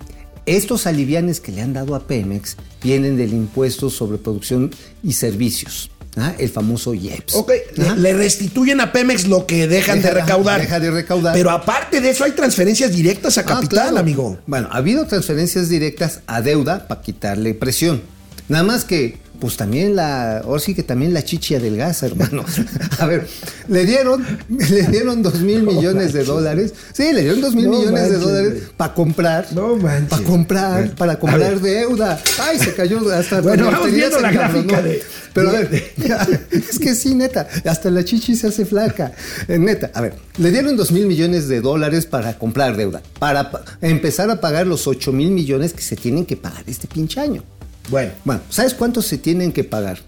[0.45, 4.71] Estos alivianes que le han dado a Pemex vienen del impuesto sobre producción
[5.03, 6.35] y servicios, ¿ah?
[6.39, 7.35] el famoso IEPS.
[7.35, 7.95] Ok, le- ¿ah?
[7.97, 10.61] le, restituyen a Pemex lo que dejan Deja- de recaudar.
[10.61, 11.35] deja de recaudar.
[11.35, 13.99] Pero aparte de eso, hay transferencias directas a Ah, capital, claro.
[13.99, 14.39] amigo.
[14.47, 18.03] Bueno, ha habido transferencias directas a deuda para quitarle presión.
[18.49, 22.45] Nada más que, pues también la, ahora sí que también la chichi adelgaza, hermano.
[22.99, 23.27] A ver,
[23.69, 26.73] le dieron, le dieron dos mil millones de dólares.
[26.93, 29.47] Sí, le dieron dos mil No millones de dólares para comprar.
[29.53, 30.09] No manches.
[30.09, 32.21] Para comprar, para comprar deuda.
[32.41, 35.03] Ay, se cayó hasta Bueno, vamos viendo la gráfica de-
[35.35, 35.93] Pero a ver,
[36.51, 39.13] es que sí, neta, hasta la chichi se hace flaca.
[39.47, 43.51] Eh, Neta, a ver, le dieron dos mil millones de dólares para comprar deuda, para
[43.53, 47.21] pa- empezar a pagar los 8 mil millones que se tienen que pagar este pinche
[47.21, 47.45] año.
[47.91, 49.99] Bueno, Bueno, ¿sabes cuántos se tienen que pagar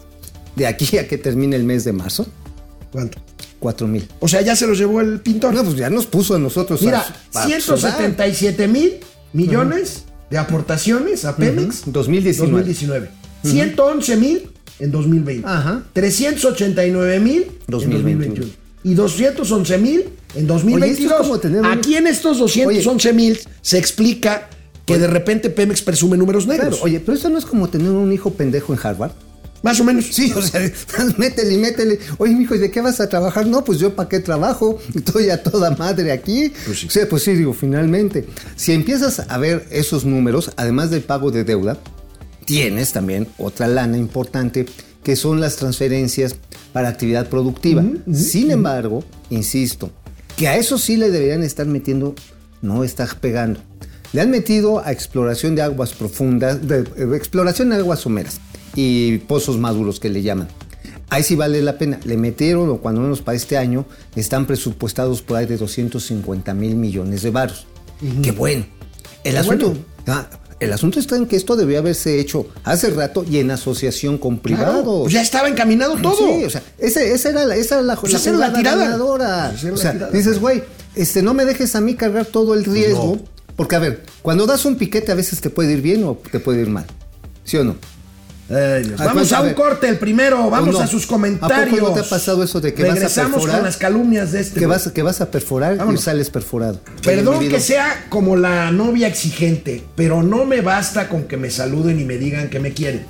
[0.56, 2.26] de aquí a que termine el mes de marzo?
[2.92, 3.18] ¿cuánto?
[3.60, 4.08] 4 mil.
[4.20, 5.52] O sea, ya se los llevó el pintor.
[5.54, 6.80] No, pues ya nos puso a nosotros.
[6.82, 7.00] Mira,
[7.34, 8.94] a- a 177 mil
[9.32, 11.82] millones de aportaciones a Pemex.
[11.82, 12.52] Ujú, 2019.
[12.52, 13.10] 2019.
[13.44, 15.46] 111 mil en 2020.
[15.46, 15.82] Ajá.
[15.92, 18.34] 389 mil en 2021.
[18.34, 18.52] 2021.
[18.82, 21.12] Y 211 mil en 2022.
[21.18, 24.48] como tener Aquí en estos 211 mil se explica
[24.92, 26.68] que de repente Pemex presume números negros.
[26.68, 29.12] Claro, oye, pero esto no es como tener un hijo pendejo en Harvard.
[29.62, 30.06] Más o menos.
[30.06, 30.60] Sí, o sea,
[31.18, 31.98] métele métele.
[32.18, 33.46] Oye, mijo, ¿y de qué vas a trabajar?
[33.46, 34.78] No, pues yo para qué trabajo.
[34.94, 36.52] Estoy a toda madre aquí.
[36.64, 36.86] Pues sí.
[36.86, 38.26] O sea, pues sí, digo, finalmente.
[38.56, 41.78] Si empiezas a ver esos números, además del pago de deuda,
[42.46, 44.66] tienes también otra lana importante
[45.04, 46.36] que son las transferencias
[46.72, 47.84] para actividad productiva.
[48.12, 49.90] Sin embargo, insisto,
[50.36, 52.14] que a eso sí le deberían estar metiendo,
[52.62, 53.60] no está pegando.
[54.12, 58.40] Le han metido a exploración de aguas profundas, de, eh, exploración de aguas someras
[58.74, 60.48] y pozos maduros que le llaman.
[61.10, 61.98] Ahí sí vale la pena.
[62.04, 63.84] Le metieron, o cuando menos para este año,
[64.16, 67.66] están presupuestados por ahí de 250 mil millones de varos.
[68.22, 68.64] Qué bueno.
[69.24, 69.84] El Qué asunto, bueno.
[70.06, 70.28] ah,
[70.60, 74.38] el asunto está en que esto debió haberse hecho hace rato y en asociación con
[74.38, 75.02] privados.
[75.02, 76.16] Pues ya estaba encaminado todo.
[76.16, 78.46] Sí, o sea, ese- esa era la, esa era la, Pues la esa era la
[78.46, 78.84] jugada tirada.
[78.84, 79.48] ganadora.
[79.50, 80.12] Pues era O sea, tirada.
[80.12, 80.62] dices, güey,
[80.94, 83.16] este, no me dejes a mí cargar todo el riesgo.
[83.16, 83.39] no.
[83.60, 86.40] Porque, a ver, cuando das un piquete a veces te puede ir bien o te
[86.40, 86.86] puede ir mal.
[87.44, 87.76] ¿Sí o no?
[88.48, 88.98] Ay, Dios.
[88.98, 89.54] Ah, Vamos pues, a a un ver.
[89.54, 90.48] corte, el primero.
[90.48, 90.80] Vamos no?
[90.80, 91.78] a sus ¿A comentarios.
[91.78, 93.56] poco no te ha pasado eso de que vas a perforar?
[93.56, 94.60] con las calumnias de este.
[94.60, 96.00] Que vas, que vas a perforar Vámonos.
[96.00, 96.80] y sales perforado.
[97.04, 102.00] Perdón que sea como la novia exigente, pero no me basta con que me saluden
[102.00, 103.04] y me digan que me quieren.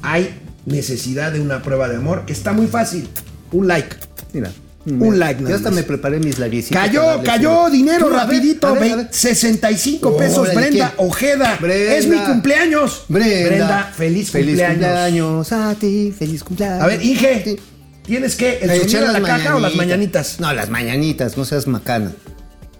[0.00, 3.10] Hay necesidad de una prueba de amor que está muy fácil.
[3.52, 3.94] Un like.
[4.32, 4.50] Mira.
[4.86, 6.80] Un like Ya hasta me preparé mis labiecitos.
[6.80, 9.08] Cayó, cayó su- dinero Tú, a ver, rapidito, a ver, ve- a ver.
[9.10, 10.94] 65 pesos, Brenda.
[10.96, 11.58] Ojeda.
[11.60, 11.94] Brenda.
[11.96, 13.04] Es mi cumpleaños.
[13.08, 13.92] Brenda.
[13.94, 14.76] feliz, Feliz cumpleaños.
[14.78, 16.82] cumpleaños a ti, feliz cumpleaños.
[16.82, 17.58] A ver, Inge.
[18.06, 20.40] ¿tienes que el de la caja o las mañanitas?
[20.40, 22.12] No, las mañanitas, no seas macana.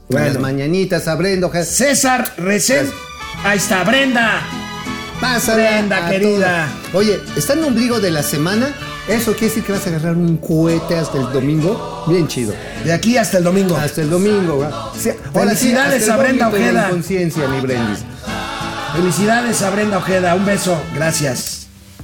[0.09, 0.27] Bueno.
[0.27, 1.49] Las mañanitas, abriendo.
[1.49, 1.65] Ojeda.
[1.65, 2.91] César Recén.
[3.45, 4.41] Ahí está, Brenda.
[5.21, 6.69] Pásala Brenda, a querida.
[6.95, 8.75] Oye, está en ombligo de la semana.
[9.09, 12.05] Eso quiere decir que vas a agarrar un cohete hasta el domingo.
[12.07, 12.55] Bien chido.
[12.85, 13.77] De aquí hasta el domingo.
[13.77, 14.67] Hasta el domingo.
[15.33, 16.87] Felicidades a Brenda Ojeda.
[16.89, 18.05] inconsciencia, mi Brendis.
[18.95, 21.60] Felicidades a Brenda Ojeda, un beso, gracias.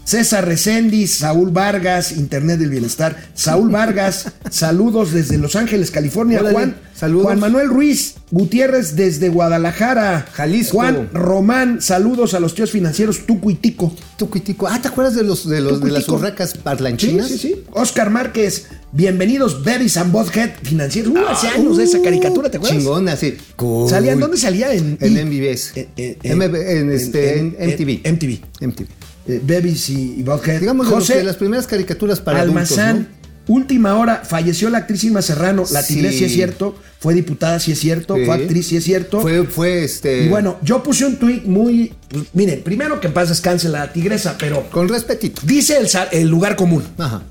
[0.06, 3.28] César Recendis, Saúl Vargas, Internet del Bienestar.
[3.34, 6.40] Saúl Vargas, saludos desde Los Ángeles, California.
[6.48, 7.24] Juan, saludos.
[7.26, 10.24] Juan Manuel Ruiz Gutiérrez desde Guadalajara.
[10.32, 10.76] Jalisco.
[10.76, 13.92] Juan Román, saludos a los tíos financieros Tuco y Tico.
[14.16, 14.68] Tucuitico.
[14.68, 17.26] Ah, ¿te acuerdas de los de los de las urracas Sí, parlanchinas?
[17.26, 17.64] sí, sí.
[17.72, 21.12] Oscar Márquez, bienvenidos, Berries and Bothead financieros.
[21.12, 22.78] Uh, hace años de esa caricatura, ¿te acuerdas?
[22.78, 23.36] Chingona, sí.
[23.56, 23.90] Cool.
[23.90, 24.72] ¿Salía en dónde salía?
[24.72, 25.72] En, En MBS.
[25.76, 25.88] En,
[26.22, 28.08] en- MB en, este, en- en MTV.
[28.12, 28.40] MTV.
[28.68, 28.86] MTV.
[29.28, 29.40] Eh,
[29.88, 30.60] y, y Bothead.
[30.60, 33.12] Digamos José de las primeras caricaturas para Almazán, adultos,
[33.48, 35.64] última hora, falleció la actriz Irma Serrano.
[35.72, 35.94] La Sí.
[35.94, 36.74] tigresa, sí es cierto.
[36.98, 38.16] Fue diputada, sí es cierto.
[38.16, 38.24] ¿no?
[38.24, 39.20] Fue actriz, sí es cierto.
[39.20, 40.24] Fue, fue este.
[40.24, 41.92] Y bueno, yo puse un tuit muy.
[42.08, 45.42] pues, miren, primero que en paz descanse la tigresa, pero Con respetito.
[45.44, 47.22] dice el, el lugar común Ajá.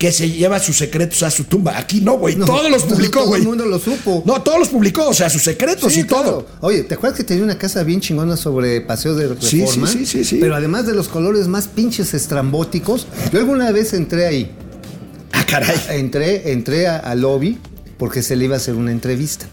[0.00, 1.76] Que se lleva sus secretos a su tumba.
[1.78, 2.34] Aquí no, güey.
[2.34, 3.42] No, todos los publicó, Todo güey.
[3.42, 4.22] el mundo lo supo.
[4.24, 6.46] No, todos los publicó, o sea, sus secretos Sí, y todo.
[6.60, 9.46] Oye, ¿te acuerdas que tenía una casa bien chingona sobre Paseo de Reforma?
[9.50, 10.38] Sí, sí, sí, sí, sí.
[10.40, 14.50] Pero además de los colores más pinches estrambóticos, yo alguna vez entré ahí.
[15.32, 15.76] Ah, caray.
[15.90, 17.58] Entré, entré a- al lobby
[17.98, 19.46] porque se le iba a hacer una entrevista.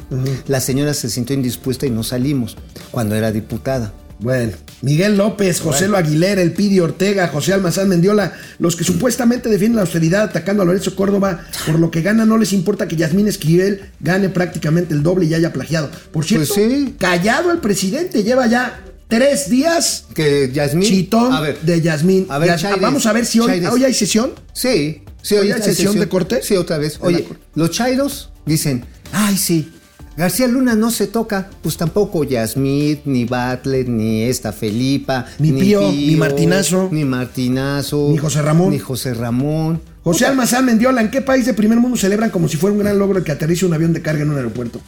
[0.48, 2.56] La señora se sintió indispuesta y no salimos
[2.92, 3.92] cuando era diputada.
[4.20, 9.48] Bueno, Miguel López, José Lo Aguilera, El Pidi Ortega, José Almazán Mendiola, los que supuestamente
[9.48, 12.96] defienden la austeridad atacando a Lorenzo Córdoba, por lo que gana no les importa que
[12.96, 15.92] Yasmín Esquivel gane prácticamente el doble y haya plagiado.
[16.12, 16.96] Por cierto, Pues sí.
[17.00, 20.84] callado el presidente, lleva ya tres días Que Yasmín.
[20.90, 22.26] chitón A ver, de Yasmín.
[22.30, 24.32] A ver, Chaires, vamos a ver si hoy, hoy hay sesión.
[24.52, 26.40] Sí, sí, ¿Hoy hoy hay sesión de corte?
[26.42, 26.98] Sí, otra vez.
[27.02, 29.72] Oye, los chairos dicen, ay, sí,
[30.18, 35.92] García Luna no se toca, pues tampoco Yasmith, ni Bartlett, ni esta Felipa, Ni Pío,
[35.92, 36.90] ni Martinazo.
[36.92, 38.72] ni Martinazo, Ni José Ramón.
[38.72, 39.80] ni José Ramón.
[40.04, 42.98] José Almazán Mendiola, ¿en qué país de primer mundo celebran como si fuera un gran
[42.98, 44.82] logro el que aterrice un avión de carga en un aeropuerto?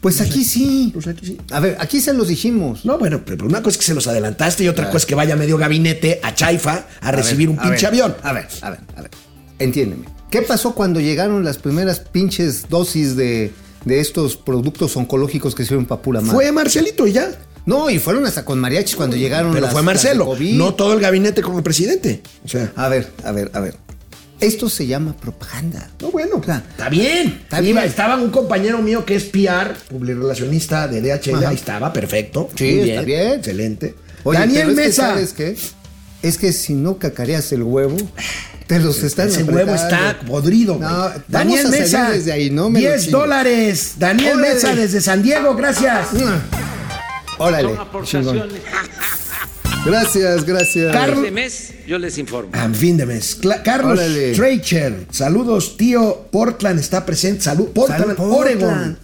[0.00, 0.90] Pues aquí sí.
[0.92, 1.38] Pues aquí sí.
[1.50, 2.84] A ver, aquí se los dijimos.
[2.84, 5.14] No, bueno, pero una cosa es que se los adelantaste y otra cosa es que
[5.14, 8.16] vaya medio gabinete a Chaifa a, recibir un a pinche ver, avión.
[8.22, 9.10] A ver, a ver, a ver.
[9.58, 10.04] Entiéndeme.
[10.30, 13.52] ¿Qué pasó cuando llegaron las primeras pinches dosis de,
[13.86, 16.34] de estos productos oncológicos que sirven para pura madre?
[16.34, 17.30] Fue Marcelito y ya.
[17.64, 20.54] No, y fueron hasta con mariachis cuando llegaron Pero las- fue Marcelo, COVID.
[20.56, 22.20] no todo el gabinete con el presidente.
[22.44, 23.74] O sea, A ver, a ver, a ver.
[24.38, 25.90] Esto se llama propaganda.
[26.00, 26.62] no, bueno, Claro.
[26.70, 27.40] está bien.
[27.42, 32.50] Está Iba- Estaba un compañero mío que es PR, publirelacionista de DHL, ahí estaba, perfecto.
[32.54, 33.32] Sí, muy está bien.
[33.38, 33.94] Excelente.
[34.24, 35.08] Oye, Daniel pero es que, Mesa.
[35.08, 35.56] ¿Sabes qué?
[36.22, 37.96] Es que si no cacareas el huevo,
[38.66, 40.06] te los están Ese huevo apretando.
[40.10, 40.76] está podrido.
[40.78, 43.12] No, Daniel vamos a salir Mesa, desde ahí, no me lo 10 chingues.
[43.12, 43.92] dólares.
[43.98, 44.54] Daniel Órale.
[44.54, 46.08] Mesa desde San Diego, gracias.
[47.38, 47.68] Órale.
[47.70, 48.42] Son aportaciones.
[49.84, 50.92] Gracias, gracias.
[50.92, 52.50] Carlos- Este mes yo les informo.
[52.54, 53.40] A fin de mes.
[53.40, 54.34] Cla- Carlos Órale.
[54.34, 55.06] Streicher.
[55.12, 56.26] Saludos, tío.
[56.32, 57.42] Portland está presente.
[57.42, 57.68] Salud.
[57.68, 58.98] Portland, Sal- Oregon.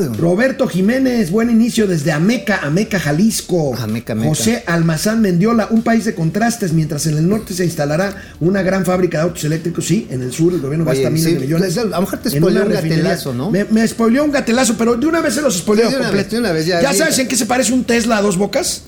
[0.00, 3.74] Roberto Jiménez, buen inicio desde Ameca, Ameca, Jalisco.
[3.76, 4.28] Ameca, Ameca.
[4.30, 8.84] José Almazán Mendiola, un país de contrastes, mientras en el norte se instalará una gran
[8.84, 9.86] fábrica de autos eléctricos.
[9.86, 11.76] Sí, en el sur el gobierno Oye, gasta miles sí, de millones.
[11.78, 13.50] a lo mejor te spoileó un gatelazo, ¿no?
[13.50, 16.24] Me, me spoileó un gatelazo, pero de una vez se los spoileó Sí, una completo.
[16.24, 18.36] vez, de una vez, ya, ¿Ya sabes en qué se parece un Tesla a dos
[18.38, 18.82] bocas?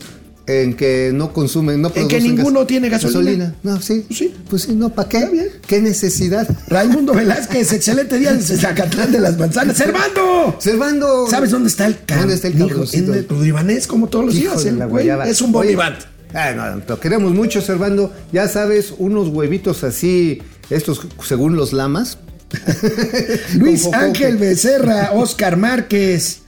[0.46, 3.54] En que no consumen, no En que producen ninguno gas- tiene gasolina.
[3.62, 4.04] No, sí.
[4.07, 4.35] Pues sí.
[4.50, 5.24] Pues sí, no, ¿para qué?
[5.26, 5.48] Bien.
[5.66, 6.46] ¿Qué necesidad?
[6.68, 9.76] Raimundo Velázquez, excelente día desde Zacatlán de las Manzanas.
[9.76, 10.57] ¡Servando!
[10.59, 11.26] Servando.
[11.30, 13.12] ¿Sabes dónde está el cam- ¿Dónde está el cabroncito?
[13.12, 14.66] En el Tudribanés, como todos los Hijo días.
[14.66, 15.96] el la güey es un bolivant.
[16.35, 18.12] Ah, no, lo queremos mucho, Servando.
[18.33, 22.18] Ya sabes, unos huevitos así, estos según los lamas.
[23.57, 23.87] Luis.
[23.92, 26.40] Ángel Becerra, Oscar Márquez,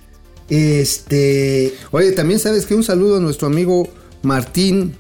[0.49, 1.75] este.
[1.91, 3.89] Oye, también sabes que un saludo a nuestro amigo
[4.23, 4.95] Martín,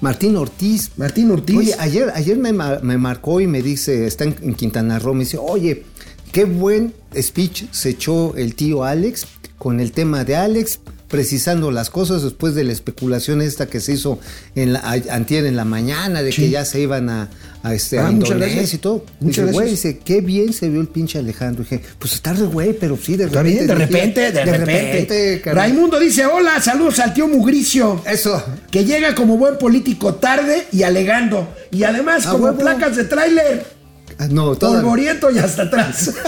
[0.00, 0.90] Martín Ortiz.
[0.96, 1.56] Martín Ortiz.
[1.56, 5.14] Oye, ayer, ayer me, mar- me marcó y me dice, está en, en Quintana Roo,
[5.14, 5.84] me dice, oye,
[6.32, 9.26] qué buen speech se echó el tío Alex
[9.58, 13.94] con el tema de Alex, precisando las cosas después de la especulación esta que se
[13.94, 14.18] hizo
[14.54, 17.28] en la, antier en la mañana, de que ya se iban a,
[17.62, 18.74] a, este, Ah, a gracias.
[18.74, 19.04] y todo.
[19.20, 21.64] Muchas dice, güey, dice, qué bien se vio el pinche Alejandro.
[21.64, 23.50] dije, pues está re güey, pero sí, de repente.
[23.50, 25.42] bien, de repente, de, repente.
[25.44, 28.02] Raimundo dice: Hola, saludos al tío Mugricio.
[28.06, 28.42] Eso.
[28.70, 31.48] Que llega como buen político tarde y alegando.
[31.70, 33.77] Y además, A como placas de tráiler.
[34.18, 34.80] Ah, No, todavía.
[34.82, 36.12] Polvoriento y hasta atrás.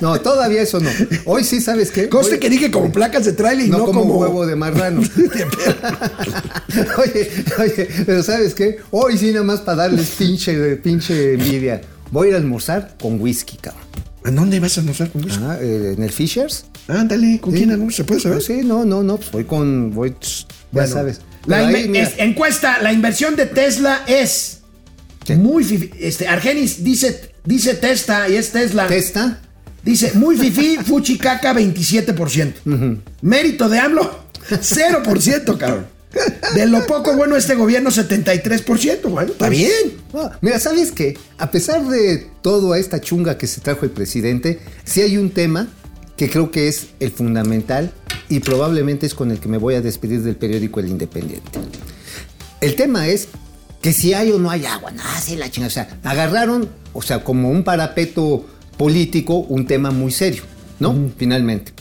[0.00, 0.88] No, todavía eso no.
[1.24, 2.08] Hoy sí, ¿sabes qué?
[2.08, 4.54] Conste Hoy- que dije como placas de tráiler y no, no, como, como huevo de
[4.54, 5.00] marrano.
[6.98, 8.78] oye, oye, pero ¿sabes qué?
[8.90, 11.80] Hoy sí nada más para darles pinche, pinche envidia.
[12.10, 13.82] Voy a ir a almorzar con whisky, cabrón.
[14.24, 15.40] ¿A dónde vas a almorzar con eso?
[15.42, 16.66] Ah, eh, en el Fishers.
[16.88, 17.58] Ándale, ¿con Sí.
[17.58, 17.96] quién almuerza?
[17.98, 18.42] ¿Se puede saber?
[18.42, 21.20] Sí, no, no, no, pues voy con, voy, ya Bueno, sabes.
[21.46, 24.59] La ahí, es- encuesta, la inversión de Tesla es
[25.36, 28.86] Muy fifi- este Argenis dice dice Tesla y es Tesla.
[28.86, 29.40] ¿Testa?
[29.84, 32.98] Dice muy fifí, fuchicaca 27%.
[33.22, 34.10] Mérito de AMLO
[34.50, 35.86] 0%, cabrón.
[36.54, 39.70] De lo poco bueno este gobierno 73%, bueno, está bien.
[40.12, 41.16] Ah, mira, ¿sabes qué?
[41.38, 45.68] A pesar de toda esta chunga que se trajo el presidente, sí hay un tema
[46.16, 47.92] que creo que es el fundamental
[48.28, 51.48] y probablemente es con el que me voy a despedir del periódico El Independiente.
[52.60, 53.28] El tema es
[53.80, 54.90] que si hay o no hay agua.
[54.90, 55.68] No, sí, la chingada.
[55.68, 60.42] O sea, agarraron, o sea, como un parapeto político, un tema muy serio,
[60.78, 61.10] ¿no?
[61.16, 61.72] Finalmente.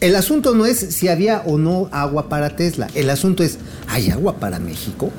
[0.00, 2.86] El asunto no es si había o no agua para Tesla.
[2.94, 5.10] El asunto es, ¿hay agua para México?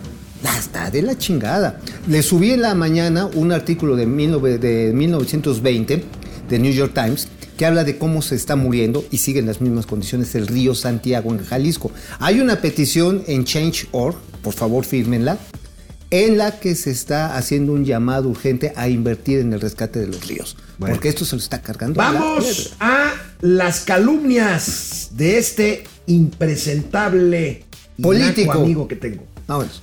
[0.44, 1.80] La está de la chingada.
[2.08, 6.04] Le subí en la mañana un artículo de, 19 de 1920
[6.48, 9.62] de New York Times que habla de cómo se está muriendo y sigue en las
[9.62, 11.92] mismas condiciones el río Santiago en Jalisco.
[12.20, 15.40] Hay una petición en Change.org, por favor fírmenla,
[16.10, 20.08] en la que se está haciendo un llamado urgente a invertir en el rescate de
[20.08, 20.56] los ríos.
[20.80, 21.98] Porque esto se lo está cargando.
[21.98, 27.65] Vamos a las calumnias de este impresentable
[28.02, 28.54] Político.
[28.54, 29.24] amigo que tengo.
[29.48, 29.82] Vámonos.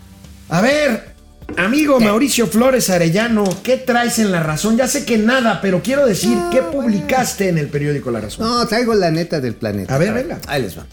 [0.48, 1.14] A ver,
[1.56, 4.76] amigo Mauricio Flores Arellano, ¿qué traes en La Razón?
[4.76, 8.46] Ya sé que nada, pero quiero decir, ¿qué publicaste en el periódico La Razón?
[8.46, 9.94] No, traigo la neta del planeta.
[9.94, 10.38] A ver, venga.
[10.46, 10.87] Ahí les va.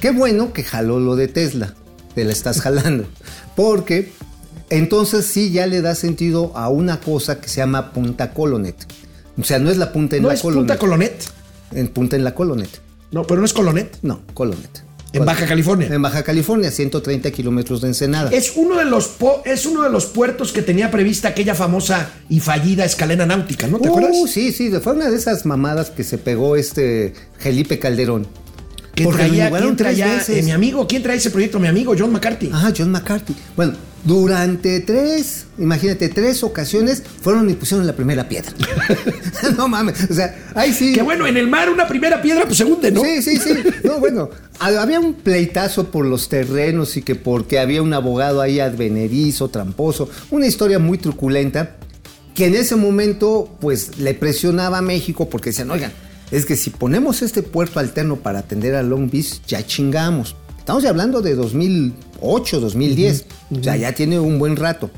[0.00, 1.74] Qué bueno que jaló lo de Tesla.
[2.14, 3.06] Te la estás jalando.
[3.56, 4.12] Porque
[4.76, 8.76] entonces sí ya le da sentido a una cosa que se llama punta colonet.
[9.38, 10.60] O sea, no es la punta en ¿No la es colonet.
[10.60, 11.24] Punta Colonet?
[11.72, 12.70] En punta en la colonet.
[13.10, 13.96] No, pero no es Colonet.
[14.02, 14.82] No, colonet.
[15.12, 15.88] En Baja California.
[15.92, 18.30] En Baja California, 130 kilómetros de Ensenada.
[18.30, 22.10] Es uno, de los po- es uno de los puertos que tenía prevista aquella famosa
[22.28, 24.16] y fallida escalera náutica, ¿no te Uh, acuerdas?
[24.32, 28.26] Sí, sí, fue una de esas mamadas que se pegó este Felipe Calderón.
[28.96, 30.20] Lo traía, ¿quién traía?
[30.28, 31.60] Eh, mi amigo, ¿quién trae ese proyecto?
[31.60, 32.50] Mi amigo, John McCarthy.
[32.52, 33.34] Ah, John McCarthy.
[33.56, 38.52] Bueno, durante tres, imagínate, tres ocasiones fueron y pusieron la primera piedra.
[39.56, 40.92] no mames, o sea, ahí sí.
[40.92, 43.00] Que bueno, en el mar una primera piedra pues se hunde, ¿no?
[43.02, 43.54] Sí, sí, sí.
[43.82, 48.40] No, bueno, ha- había un pleitazo por los terrenos y que porque había un abogado
[48.42, 51.76] ahí advenedizo, tramposo, una historia muy truculenta
[52.34, 55.92] que en ese momento pues le presionaba a México porque decían, oigan,
[56.30, 60.34] es que si ponemos este puerto alterno para atender a Long Beach, ya chingamos.
[60.58, 61.34] Estamos hablando de
[62.24, 63.24] 2008, 2010,
[63.58, 64.90] o sea, ya tiene un buen rato.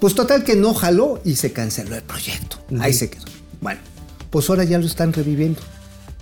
[0.00, 2.58] Pues total que no jaló y se canceló el proyecto.
[2.80, 3.24] Ahí se quedó.
[3.60, 3.80] Bueno,
[4.30, 5.60] pues ahora ya lo están reviviendo.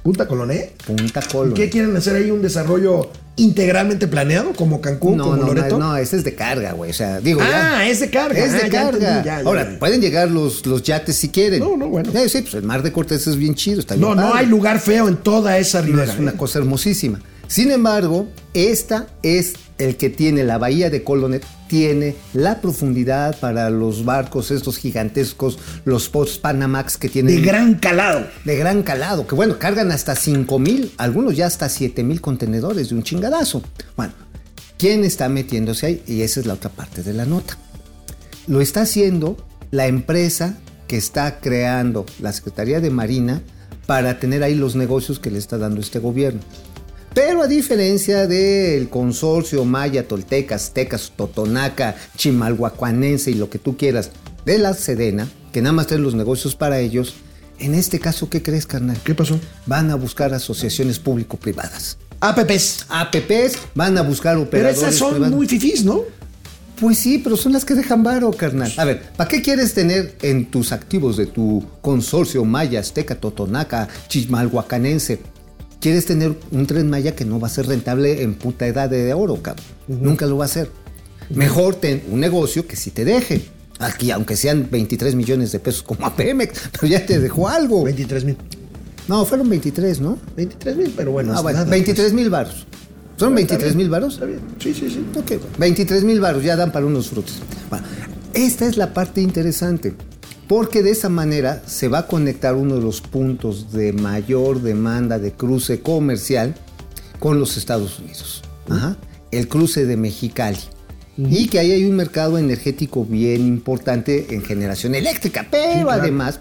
[0.03, 0.81] Punta Colonet.
[0.85, 1.55] Punta ¿Y Colo.
[1.55, 2.31] qué quieren hacer ahí?
[2.31, 5.79] ¿Un desarrollo integralmente planeado como Cancún, No, como no, Loreto?
[5.79, 6.91] no, ese es de carga, güey.
[6.93, 7.49] O sea, digo, Ah,
[7.83, 7.89] ya.
[7.89, 8.39] es de carga.
[8.39, 9.09] Es de Ah, ya carga.
[9.09, 11.59] entendí, ya, Ahora, pueden llegar los, los yates si quieren.
[11.61, 12.11] No, no, bueno.
[12.15, 14.47] Eh, sí, pues el mar de Cortés es bien chido, está bien No, no hay
[14.47, 16.13] lugar feo en toda esa No, ribera.
[16.13, 16.37] es una ¿eh?
[16.37, 17.21] cosa hermosísima.
[17.49, 23.71] Sin embargo, esta es el que tiene la bahía de Colonet, tiene la profundidad para
[23.71, 28.27] los barcos estos gigantescos, los post Panamax que tienen De gran calado.
[28.45, 32.89] de gran calado, que bueno, cargan hasta 5 mil, algunos ya hasta 7 mil contenedores
[32.89, 33.63] de un chingadazo.
[33.97, 34.15] Bueno,
[34.79, 36.03] ¿quién está metiéndose ahí?
[36.07, 37.59] Y esa es la otra parte de la nota.
[38.47, 39.37] Lo está haciendo
[39.71, 40.57] la empresa
[40.89, 43.43] que está creando la Secretaría de Marina
[43.87, 46.41] para tener ahí los negocios que le está dando este gobierno.
[47.17, 54.11] Pero a diferencia del consorcio Maya, Tolteca, Aztecas, Totonaca, Chimalhuacuanense y lo que tú quieras
[54.45, 57.15] de la Sedena, que nada más traen los negocios para ellos,
[57.59, 58.99] en este caso, ¿qué crees, carnal?
[59.03, 59.41] ¿Qué pasó?
[59.65, 61.97] Van a buscar asociaciones público-privadas.
[62.21, 62.85] APPs.
[62.91, 65.35] APPs van a buscar Pero operadores esas son privados.
[65.35, 66.03] muy fifís, ¿no?
[66.79, 68.71] Pues sí, pero son las que dejan varo, carnal.
[68.77, 73.89] A ver, ¿para qué quieres tener en tus activos de tu consorcio Maya, Azteca, Totonaca,
[74.09, 75.21] Chismalhuacanense?
[75.81, 79.13] Quieres tener un tren Maya que no va a ser rentable en puta edad de
[79.15, 79.65] oro, cabrón.
[79.87, 80.71] Nunca lo va a hacer.
[81.31, 83.43] Mejor ten un negocio que sí te deje.
[83.79, 87.85] Aquí, aunque sean 23 millones de pesos como a Pemex, pero ya te dejó algo.
[87.85, 88.37] 23 mil.
[89.09, 90.19] No, fueron 23, ¿no?
[90.37, 91.35] 23 mil, pero bueno.
[91.37, 92.67] Ah, bueno, nada, 23 mil varos.
[93.17, 93.45] ¿Son pues.
[93.45, 94.15] Está 23 bien, mil varos?
[94.15, 94.41] Está bien.
[94.59, 95.05] Sí, sí, sí.
[95.17, 97.37] Ok, bueno, 23 mil baros ya dan para unos frutos.
[97.71, 97.87] Bueno,
[98.35, 99.95] esta es la parte interesante,
[100.49, 105.19] porque de esa manera se va a conectar uno de los puntos de mayor demanda
[105.19, 106.55] de cruce comercial
[107.19, 108.43] con los Estados Unidos.
[108.69, 108.97] Ajá,
[109.31, 110.59] el cruce de Mexicali.
[111.19, 116.03] Y que ahí hay un mercado energético bien importante en generación eléctrica, pero claro.
[116.03, 116.41] además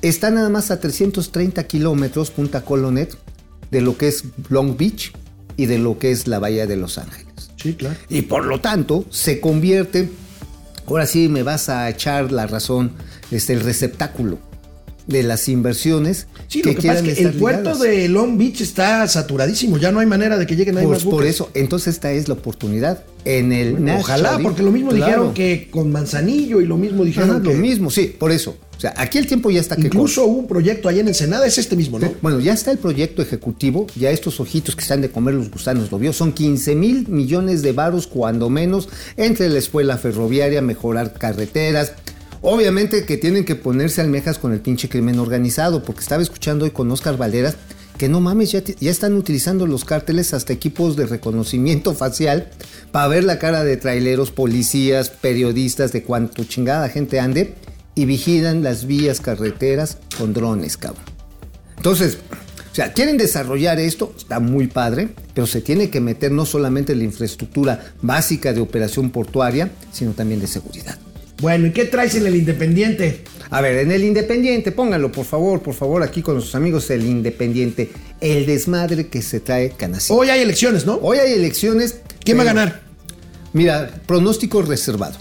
[0.00, 3.14] está nada más a 330 kilómetros, Punta Colonet,
[3.70, 5.12] de lo que es Long Beach
[5.58, 7.50] y de lo que es la Bahía de Los Ángeles.
[7.56, 7.96] Sí, claro.
[8.08, 10.08] Y por lo tanto, se convierte,
[10.86, 12.92] ahora sí me vas a echar la razón,
[13.30, 14.38] este, el receptáculo
[15.06, 17.80] de las inversiones Sí, lo que pasa es que el puerto ligadas.
[17.80, 19.78] de Long Beach está saturadísimo.
[19.78, 21.30] Ya no hay manera de que lleguen ahí Pues más por buques.
[21.30, 23.04] eso, entonces esta es la oportunidad.
[23.24, 25.04] En el Bueno, Ojalá, porque lo mismo claro.
[25.06, 27.48] dijeron que con Manzanillo y lo mismo dijeron Ajá, que...
[27.48, 28.56] lo mismo, sí, por eso.
[28.76, 31.46] O sea, aquí el tiempo ya está que Incluso hubo un proyecto allá en Ensenada,
[31.46, 32.12] es este mismo, ¿no?
[32.20, 35.90] Bueno, ya está el proyecto ejecutivo, ya estos ojitos que están de comer los gusanos
[35.90, 41.12] lo vio, son 15 mil millones de varos cuando menos entre la escuela ferroviaria, mejorar
[41.14, 41.92] carreteras.
[42.48, 46.70] Obviamente que tienen que ponerse almejas con el pinche crimen organizado, porque estaba escuchando hoy
[46.70, 47.56] con Oscar Valderas
[47.98, 52.50] que no mames, ya, están utilizando los cárteles hasta equipos de reconocimiento facial
[52.92, 57.54] para ver la cara de traileros, policías, periodistas, de cuánto chingada gente ande
[57.96, 61.02] y vigilan las vías carreteras con drones, cabrón.
[61.78, 62.18] Entonces,
[62.70, 66.92] o sea, quieren desarrollar esto, está muy padre, pero se tiene que meter no solamente
[66.92, 70.96] en la infraestructura básica de operación portuaria, sino también de seguridad.
[71.40, 73.24] Bueno, ¿y qué traes en el Independiente?
[73.50, 77.04] A ver, en el Independiente, pónganlo por favor, por favor, aquí con nuestros amigos el
[77.04, 80.16] Independiente, el desmadre que se trae Canacín.
[80.18, 80.94] Hoy hay elecciones, ¿no?
[81.02, 82.00] Hoy hay elecciones.
[82.24, 82.82] ¿Quién va a ganar?
[83.52, 85.16] Mira, pronóstico reservado.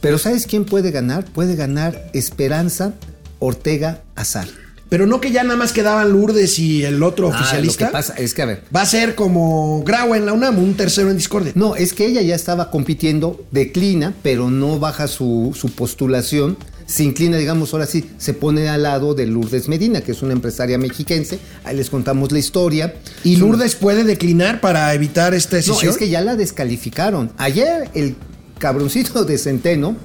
[0.00, 1.24] Pero ¿sabes quién puede ganar?
[1.24, 2.94] Puede ganar Esperanza
[3.38, 4.61] Ortega Azar.
[4.92, 7.86] Pero no que ya nada más quedaban Lourdes y el otro Ah, oficialista.
[7.86, 10.58] lo que pasa es que, a ver, Va a ser como Grau en la UNAM,
[10.58, 11.52] un tercero en discordia.
[11.54, 16.58] No, es que ella ya estaba compitiendo, declina, pero no baja su, su postulación.
[16.84, 20.34] Se inclina, digamos, ahora sí, se pone al lado de Lourdes Medina, que es una
[20.34, 21.38] empresaria mexiquense.
[21.64, 22.92] Ahí les contamos la historia.
[23.24, 25.90] ¿Y Lourdes puede declinar para evitar esta No, decisión?
[25.92, 27.32] es que ya la descalificaron.
[27.38, 28.14] Ayer el
[28.58, 29.96] cabroncito de Centeno,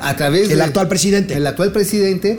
[0.00, 1.32] a través El de- actual presidente.
[1.34, 2.38] El actual presidente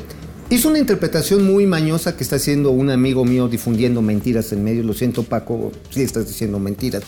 [0.50, 4.84] hizo una interpretación muy mañosa que está haciendo un amigo mío difundiendo mentiras en medio.
[4.84, 7.04] Lo siento, Paco, si estás diciendo mentiras.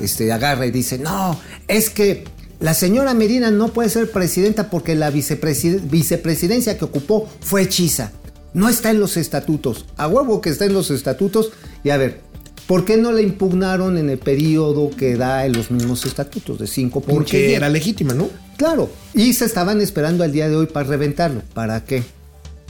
[0.00, 1.38] Este agarra y dice: No,
[1.68, 2.24] es que
[2.60, 8.12] la señora Medina no puede ser presidenta porque la vicepreside- vicepresidencia que ocupó fue hechiza.
[8.54, 9.86] No está en los estatutos.
[9.96, 11.52] A huevo que está en los estatutos.
[11.84, 12.20] Y a ver,
[12.66, 16.66] ¿por qué no la impugnaron en el periodo que da en los mismos estatutos de
[16.66, 17.56] cinco pinches Porque días?
[17.56, 18.28] era legítima, ¿no?
[18.58, 21.42] Claro, y se estaban esperando al día de hoy para reventarlo.
[21.54, 22.02] ¿Para qué?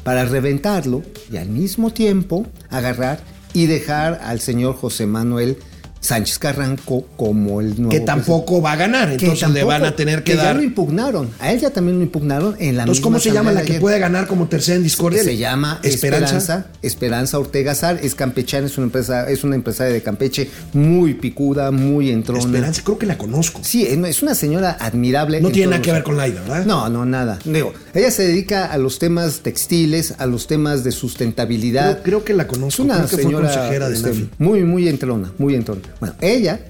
[0.05, 3.21] Para reventarlo y al mismo tiempo agarrar
[3.55, 5.59] y dejar al señor José Manuel
[6.03, 9.97] Sánchez Carranco como el nuevo Que tampoco va a ganar, entonces Que le van a
[9.97, 10.57] tener que, ya dar.
[10.57, 11.31] lo impugnaron.
[11.39, 13.75] A él ya también lo impugnaron en la Entonces, misma ¿cómo se llama la que
[13.81, 15.23] puede ganar como tercera en discordia?
[15.23, 16.67] Se llama Esperanza.
[16.83, 21.71] Esperanza Ortega Zar, es campechana, es una empresa, es una empresaria de Campeche muy picuda,
[21.71, 22.41] muy entrona.
[22.41, 23.61] Esperanza, creo que la conozco.
[23.63, 25.41] Sí, es es una señora admirable.
[25.41, 26.67] No en tiene nada que ver con Laida, ¿verdad?
[26.67, 27.39] No, no, nada.
[27.45, 32.01] Digo, ella se dedica a los temas textiles, a los temas de sustentabilidad.
[32.03, 32.83] Creo, creo que la Es conozco.
[32.83, 35.83] una creo que señora fue consejera de este, muy, muy entrona, muy entrona.
[36.01, 36.61] Bueno, ella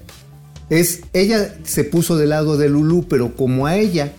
[0.69, 4.13] es, ella se puso del lado de Lulú, pero como a ella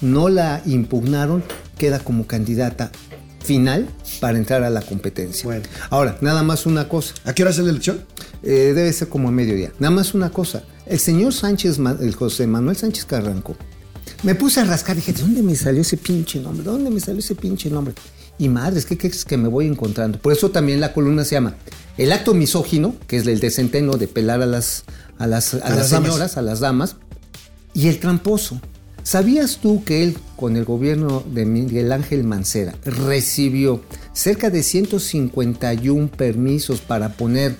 [0.00, 1.42] no la impugnaron,
[1.76, 2.90] queda como candidata
[3.42, 3.88] final
[4.20, 5.44] para entrar a la competencia.
[5.44, 5.62] Bueno.
[5.90, 7.14] Ahora, nada más una cosa.
[7.24, 8.04] ¿A qué hora es la elección?
[8.42, 9.72] Eh, debe ser como a mediodía.
[9.78, 10.62] Nada más una cosa.
[10.86, 13.56] El señor Sánchez, el José Manuel Sánchez Carranco,
[14.22, 16.64] me puse a rascar dije, ¿de dónde me salió ese pinche nombre?
[16.64, 17.94] ¿De dónde me salió ese pinche nombre?
[18.38, 20.18] Y madres, ¿qué crees que me voy encontrando?
[20.18, 21.54] Por eso también la columna se llama
[21.98, 24.84] El acto misógino, que es el de centeno de pelar a las,
[25.18, 26.08] a las, a A las las damas.
[26.10, 26.96] señoras, a las damas,
[27.74, 28.60] y el tramposo.
[29.02, 33.82] ¿Sabías tú que él, con el gobierno de Miguel Ángel Mancera, recibió
[34.12, 37.56] cerca de 151 permisos para poner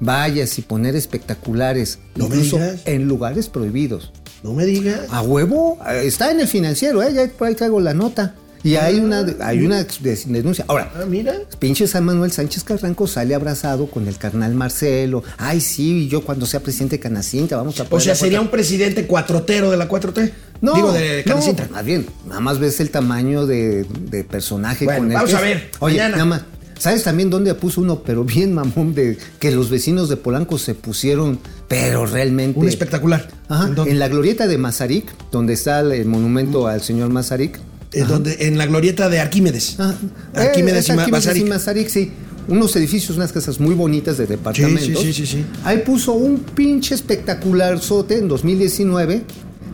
[0.00, 4.12] vallas y poner espectaculares, No incluso en lugares prohibidos.
[4.42, 5.00] No me digas.
[5.10, 7.12] A huevo, eh, está en el financiero, ¿eh?
[7.12, 8.34] ya por ahí traigo la nota.
[8.62, 9.84] Y hay una, hay una
[10.26, 10.64] denuncia.
[10.68, 11.34] Ahora, Ah, mira.
[11.58, 15.22] pinche San Manuel Sánchez Carranco sale abrazado con el carnal Marcelo.
[15.38, 18.48] Ay, sí, yo cuando sea presidente de Canacinta vamos a O poner sea, sería un
[18.48, 20.30] presidente cuatrotero de la 4T.
[20.60, 21.68] No, Digo, de no, Canacintra.
[21.70, 25.36] más bien, nada más ves el tamaño de, de personaje Bueno, con el vamos que
[25.36, 26.16] a ver, Oye, mañana.
[26.16, 26.42] nada más.
[26.78, 30.74] ¿Sabes también dónde puso uno, pero bien mamón, de que los vecinos de Polanco se
[30.74, 31.38] pusieron,
[31.68, 32.58] pero realmente.
[32.58, 33.28] Un espectacular.
[33.48, 37.58] Ajá, en la glorieta de Mazarik, donde está el monumento al señor Mazarik.
[37.92, 39.78] En, donde, en la glorieta de Arquímedes.
[39.78, 39.96] Ajá.
[40.34, 41.46] Arquímedes Eh, y Arquímedes Mazarik.
[41.46, 42.12] y Mazarik, sí.
[42.48, 44.84] Unos edificios, unas casas muy bonitas de departamentos.
[44.84, 45.44] sí, sí, sí, sí.
[45.64, 49.22] Ahí puso un pinche espectacular sote en 2019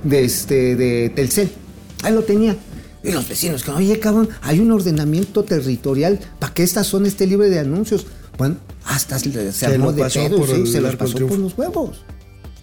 [0.04, 1.50] de, este, de Telcel.
[2.02, 2.56] Ahí lo tenía.
[3.02, 7.26] Y los vecinos, que oye, cabrón, hay un ordenamiento territorial para que esta zona esté
[7.26, 8.06] libre de anuncios.
[8.36, 12.04] Bueno, hasta se, armó de pedo, sí, se los pasó por los huevos.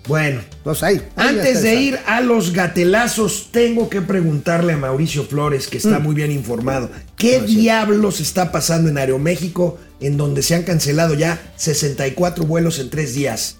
[0.08, 0.41] Bueno.
[0.64, 1.01] Pues ahí.
[1.16, 5.82] ahí Antes de ir a los gatelazos, tengo que preguntarle a Mauricio Flores, que Mm.
[5.88, 11.14] está muy bien informado, ¿qué diablos está pasando en Aeroméxico, en donde se han cancelado
[11.14, 13.58] ya 64 vuelos en tres días?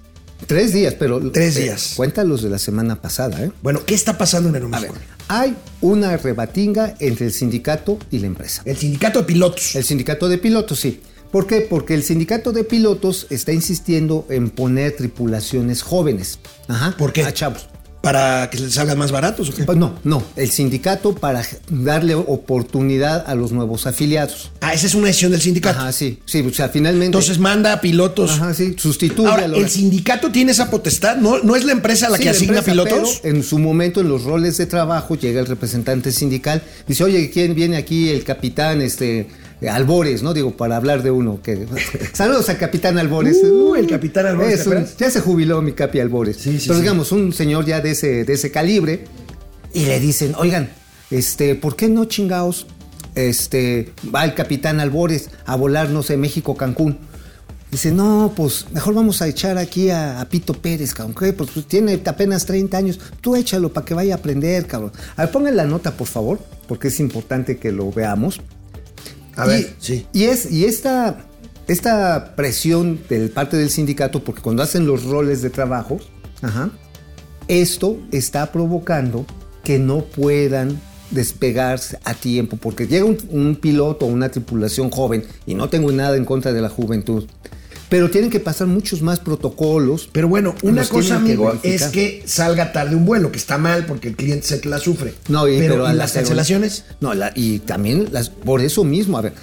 [0.48, 1.32] Tres días, pero.
[1.32, 1.94] Tres eh, días.
[1.96, 3.52] cuenta los de la semana pasada, ¿eh?
[3.62, 4.96] Bueno, ¿qué está pasando en A ver, Aeroméxico?
[5.30, 8.62] hay una rebatinga entre el sindicato y la empresa.
[8.66, 9.76] El sindicato de pilotos.
[9.76, 11.00] El sindicato de pilotos, sí.
[11.34, 11.62] ¿Por qué?
[11.62, 16.40] Porque el sindicato de pilotos está insistiendo en poner tripulaciones jóvenes.
[16.70, 16.96] Ajá.
[16.98, 17.24] ¿Por qué?
[17.24, 17.68] A chavos.
[18.02, 19.66] ¿Para que les salgan más baratos o qué?
[19.76, 20.22] No, no.
[20.36, 24.52] El sindicato para darle oportunidad a los nuevos afiliados.
[24.62, 25.80] Ah, esa es una decisión del sindicato.
[25.80, 26.20] Ajá, sí.
[26.26, 27.06] Sí, o sea, finalmente.
[27.08, 28.32] Entonces manda a pilotos.
[28.32, 28.76] Ajá, sí.
[28.78, 31.16] Sustituye Ahora, a los- ¿el sindicato tiene esa potestad?
[31.16, 33.20] ¿No, no es la empresa la Sí, que asigna empresa, pilotos?
[33.24, 37.30] pero en su momento, en los roles de trabajo, llega el representante sindical, dice, oye,
[37.32, 38.10] ¿quién viene aquí?
[38.10, 39.28] El capitán, este,
[39.70, 40.34] Albores, ¿no?
[40.34, 41.42] Digo, para hablar de uno.
[41.42, 41.68] que
[42.14, 43.38] Saludos al capitán Albores.
[43.44, 44.66] Uh, el capitán Albores,
[44.98, 46.38] ya se jubiló mi capi Albores.
[46.38, 49.06] Sí, sí, Pero digamos, un señor ya de ese, de ese calibre,
[49.74, 50.70] y le dicen, oigan,
[51.10, 52.68] este, ¿por qué no chingaos?
[53.16, 57.00] Este, va el capitán Albores a volar, no sé, México-Cancún.
[57.74, 61.16] Dice, no, pues mejor vamos a echar aquí a, a Pito Pérez, cabrón.
[61.36, 63.00] Pues, tiene apenas 30 años.
[63.20, 64.92] Tú échalo para que vaya a aprender, cabrón.
[65.16, 68.40] A ver, pongan la nota, por favor, porque es importante que lo veamos.
[69.36, 70.08] A ver, Y- sí.
[70.14, 71.26] Y, es, y esta,
[71.68, 76.00] esta presión de parte del sindicato, porque cuando hacen los roles de trabajo,
[76.42, 76.70] ajá,
[77.48, 79.26] esto está provocando
[79.64, 80.80] que no puedan
[81.12, 85.92] despegarse a tiempo, porque llega un, un piloto o una tripulación joven, y no tengo
[85.92, 87.26] nada en contra de la juventud,
[87.94, 90.10] pero tienen que pasar muchos más protocolos.
[90.12, 94.08] Pero bueno, una cosa, que es que salga tarde un vuelo, que está mal porque
[94.08, 95.14] el cliente que la sufre.
[95.30, 96.86] No, y, pero, pero, ¿y a las la- cancelaciones?
[97.02, 99.34] No, la- y también las, por eso mismo, a ver,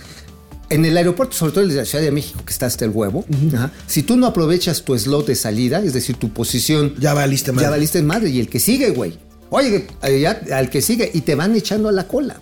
[0.68, 2.90] en el aeropuerto, sobre todo el de la Ciudad de México, que está hasta el
[2.90, 3.24] huevo,
[3.54, 7.52] ajá, si tú no aprovechas tu slot de salida, es decir, tu posición, Ya valiste
[7.52, 7.66] madre.
[7.66, 9.16] ya valiste en madre, y el que sigue, güey.
[9.50, 9.86] Oye,
[10.20, 12.40] ya, al que sigue, y te van echando a la cola.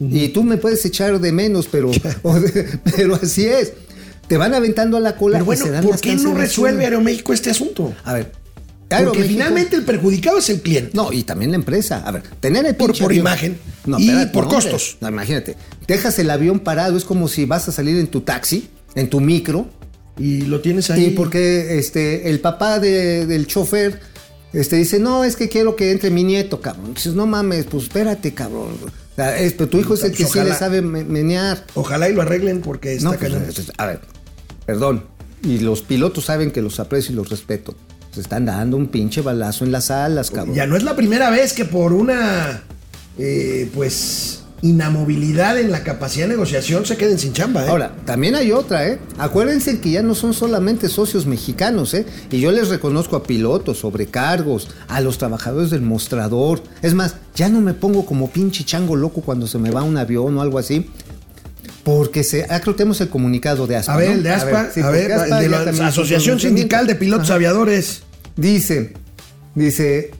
[0.00, 1.90] Y tú me puedes echar de menos, pero,
[2.22, 3.72] o de- pero así es.
[4.28, 5.34] Te van aventando a la cola.
[5.38, 7.94] Pero y bueno, se dan ¿por qué no resuelve Aeroméxico este asunto?
[8.04, 8.32] A ver.
[9.04, 10.92] Porque finalmente el perjudicado es el cliente.
[10.94, 12.02] no, y también la empresa.
[12.06, 13.58] A ver, tener el Por- por avión- imagen
[13.98, 14.96] y por costos.
[15.00, 15.56] No, imagínate.
[15.86, 19.20] Dejas el avión parado, es como si vas a salir en tu taxi, en tu
[19.20, 19.68] micro,
[20.18, 21.04] Y lo tienes ahí.
[21.06, 24.00] y porque este, el papá de- del chofer
[24.54, 26.94] este, dice, no, es que quiero que entre mi nieto, cabrón.
[26.94, 28.72] Dices, no mames, pues espérate, cabrón.
[28.82, 31.66] O sea, es- pero tu hijo es el que sí le sabe me- menear.
[31.74, 33.30] Ojalá y lo arreglen porque está No, pues,
[33.76, 34.00] a ver,
[34.68, 35.02] perdón.
[35.42, 37.74] Y los pilotos saben que los aprecio y los respeto.
[38.12, 40.54] Se están dando un pinche balazo en las alas, cabrón.
[40.54, 42.64] Ya no es la primera vez que por una,
[43.16, 47.64] eh, pues, inamovilidad en la capacidad de negociación se queden sin chamba.
[47.64, 47.68] ¿eh?
[47.70, 48.98] Ahora, también hay otra, ¿eh?
[49.16, 52.04] Acuérdense que ya no son solamente socios mexicanos, ¿eh?
[52.30, 56.60] Y yo les reconozco a pilotos, sobrecargos, a los trabajadores del mostrador.
[56.82, 59.96] Es más, ya no me pongo como pinche chango loco cuando se me va un
[59.96, 60.90] avión o algo así.
[61.88, 63.94] Porque se, ah, creo que tenemos el comunicado de ASPA.
[63.94, 66.38] a ver, el de ASPA, sí, a ver, ASPA de la Asociación.
[66.38, 67.36] Sindical de Pilotos Ajá.
[67.36, 68.02] Aviadores.
[68.36, 68.92] Dice,
[69.54, 70.10] dice,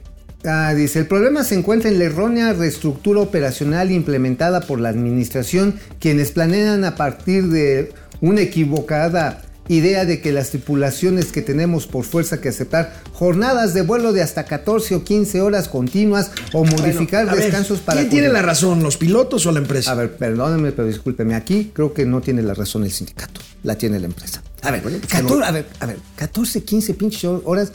[0.45, 5.75] ah, dice, el problema se encuentra en la errónea reestructura operacional implementada por la administración,
[5.99, 12.03] quienes planean a partir de una equivocada idea de que las tripulaciones que tenemos por
[12.03, 17.25] fuerza que aceptar jornadas de vuelo de hasta 14 o 15 horas continuas o modificar
[17.25, 17.99] Bueno, a ver, descansos para...
[18.01, 19.91] ¿Quién tiene la razón, los pilotos o la empresa?
[19.91, 21.35] A ver, perdónenme, pero discúlpeme.
[21.35, 23.39] Aquí creo que no tiene la razón el sindicato.
[23.63, 24.41] La tiene la empresa.
[24.63, 27.71] A ver, Bueno, pues, 14, no- a ver, a ver, 14, 15 pinches horas.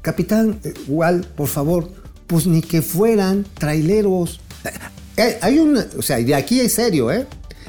[0.00, 1.90] Capitán, eh, igual, por favor,
[2.26, 4.40] pues ni que fueran traileros.
[5.16, 7.26] Eh, hay una, o sea, de aquí es serio, ¿eh?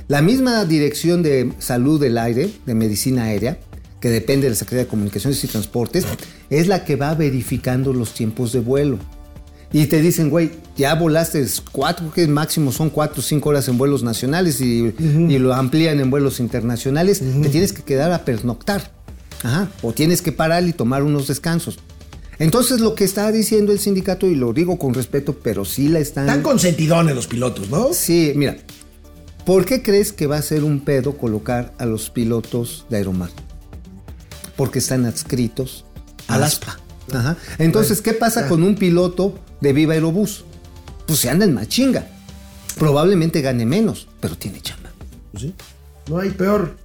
[0.08, 3.60] La misma dirección de salud del aire, de medicina aérea,
[4.01, 6.06] que depende de la Secretaría de Comunicaciones y Transportes,
[6.49, 8.99] es la que va verificando los tiempos de vuelo.
[9.72, 13.78] Y te dicen, güey, ya volaste cuatro, que máximo son cuatro o cinco horas en
[13.78, 18.91] vuelos nacionales y, y lo amplían en vuelos internacionales, te tienes que quedar a pernoctar.
[19.41, 19.70] Ajá.
[19.82, 21.80] O tienes que parar y tomar unos descansos.
[22.39, 25.99] Entonces lo que está diciendo el sindicato, y lo digo con respeto, pero sí la
[25.99, 26.26] están...
[26.26, 27.93] Están consentidones los pilotos, ¿no?
[27.93, 28.58] Sí, mira,
[29.46, 33.30] ¿por qué crees que va a ser un pedo colocar a los pilotos de Aeromar?
[34.56, 35.86] Porque están adscritos
[36.28, 36.80] al ASPA.
[37.12, 37.38] Ajá.
[37.58, 40.46] Entonces, ¿qué pasa con un piloto de Viva Aerobús?
[41.06, 42.08] Pues se anda en machinga.
[42.78, 44.89] Probablemente gane menos, pero tiene chamba.
[45.32, 45.54] Pues sí.
[46.08, 46.78] No hay peor.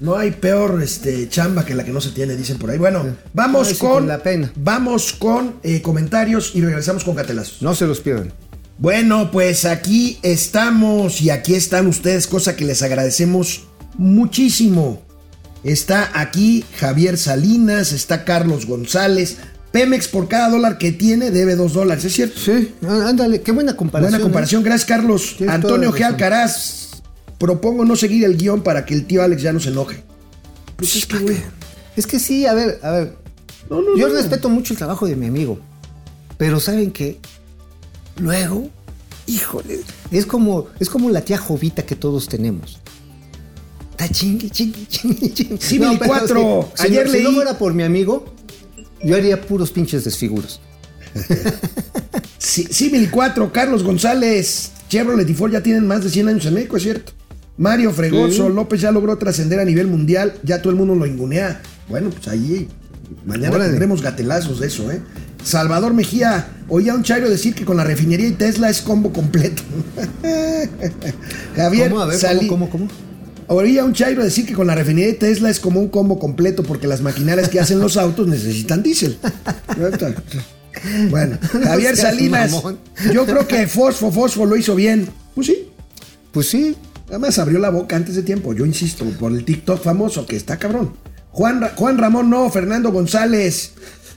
[0.00, 2.78] No hay peor este, chamba que la que no se tiene, dicen por ahí.
[2.78, 3.04] Bueno,
[3.34, 4.50] vamos Ay, sí, con, con la pena.
[4.56, 7.60] Vamos con eh, comentarios y regresamos con Catelazos.
[7.60, 8.32] No se los pierdan.
[8.80, 13.64] Bueno, pues aquí estamos y aquí están ustedes, cosa que les agradecemos
[13.98, 15.02] muchísimo.
[15.62, 19.36] Está aquí Javier Salinas, está Carlos González.
[19.70, 22.40] Pemex por cada dólar que tiene debe dos dólares, ¿es cierto?
[22.40, 24.12] Sí, á- ándale, qué buena comparación.
[24.12, 25.34] Buena comparación, gracias Carlos.
[25.36, 26.02] Tienes Antonio G.
[26.02, 27.02] Alcaraz,
[27.38, 30.02] propongo no seguir el guion para que el tío Alex ya no se enoje.
[30.76, 31.36] Pues es que, güey.
[31.36, 31.42] ¿eh?
[31.96, 33.16] Es que sí, a ver, a ver.
[33.68, 34.14] No, no, Yo no.
[34.14, 35.60] respeto mucho el trabajo de mi amigo.
[36.38, 37.20] Pero ¿saben qué?
[38.18, 38.68] Luego,
[39.26, 39.80] híjole,
[40.10, 42.80] es como, es como la tía Jovita que todos tenemos.
[43.92, 45.58] Está chingue, chingue, chingue, chingue.
[45.60, 46.72] Sí, pero 24.
[46.74, 48.24] Si, Ayer no, si leí- no fuera por mi amigo,
[49.04, 50.60] yo haría puros pinches desfiguros.
[52.38, 56.54] Sí, Simil 4, Carlos González, Chevrolet y Ford ya tienen más de 100 años en
[56.54, 57.12] México, es cierto.
[57.58, 58.54] Mario Fregoso, Sí.
[58.54, 61.60] López ya logró trascender a nivel mundial, ya todo el mundo lo ingunea.
[61.88, 62.66] Bueno, pues ahí
[63.26, 63.68] mañana Órale.
[63.70, 65.02] tendremos gatelazos de eso, ¿eh?
[65.42, 69.12] Salvador Mejía, oía a un chairo decir que con la refinería y Tesla es combo
[69.12, 69.62] completo.
[71.56, 72.02] Javier, ¿Cómo?
[72.02, 73.00] A ver, Sali- ¿cómo, cómo, cómo?
[73.48, 76.62] Oía un chairo decir que con la refinería de Tesla es como un combo completo
[76.62, 79.18] porque las maquinarias que hacen los autos necesitan diésel.
[81.10, 82.52] Bueno, Javier Salinas,
[83.12, 85.08] yo creo que Fosfo, Fosfo lo hizo bien.
[85.34, 85.68] Pues sí,
[86.30, 86.76] Pues sí.
[87.08, 90.56] además abrió la boca antes de tiempo, yo insisto, por el TikTok famoso que está
[90.58, 90.92] cabrón.
[91.32, 93.72] Juan, Ra- Juan Ramón no, Fernando González,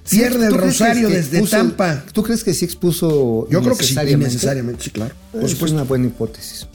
[0.10, 2.04] pierde el ¿Tú crees que- Rosario que desde expuso- Tampa.
[2.12, 4.32] ¿Tú crees que sí expuso Yo creo que sí, innecesariamente?
[4.34, 5.16] innecesariamente, sí, claro.
[5.32, 5.76] Por Es supuesto.
[5.76, 6.68] una buena hipótesis.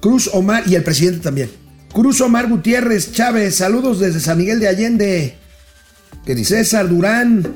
[0.00, 1.50] Cruz Omar y el presidente también.
[1.92, 5.34] Cruz Omar Gutiérrez Chávez, saludos desde San Miguel de Allende.
[6.26, 6.56] ¿Qué dice?
[6.56, 7.46] César Durán,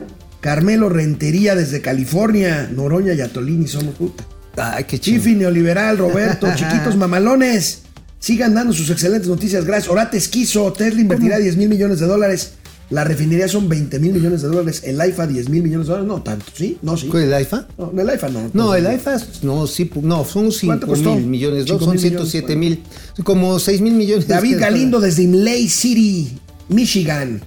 [0.40, 4.24] Carmelo Rentería desde California, Noroña y Atolini somos puta.
[4.56, 5.18] Ay, qué chido.
[5.18, 7.80] Chifi Neoliberal, Roberto, chiquitos mamalones.
[8.20, 9.90] Sigan dando sus excelentes noticias, gracias.
[9.90, 12.52] Orate Esquizo, Tesla invertirá 10 mil millones de dólares.
[12.90, 14.82] La refinería son 20 mil millones de dólares.
[14.84, 16.08] El IFA 10 mil millones de dólares.
[16.08, 16.78] No tanto, ¿sí?
[16.80, 17.10] No, sí.
[17.12, 17.66] ¿El IFA?
[17.76, 18.50] No, el IFA no.
[18.54, 21.14] No, el IFA, no, sí, no, son 5 ¿Cuánto costó?
[21.16, 22.82] mil millones, no, son mil millones, 107 mil,
[23.24, 24.26] como 6 mil millones.
[24.26, 26.38] David que- Galindo desde Imlay City,
[26.70, 27.42] Michigan.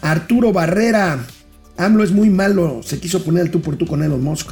[0.00, 1.26] Arturo Barrera.
[1.76, 2.80] AMLO es muy malo.
[2.84, 4.50] Se quiso poner el tú por tú con Elon Musk.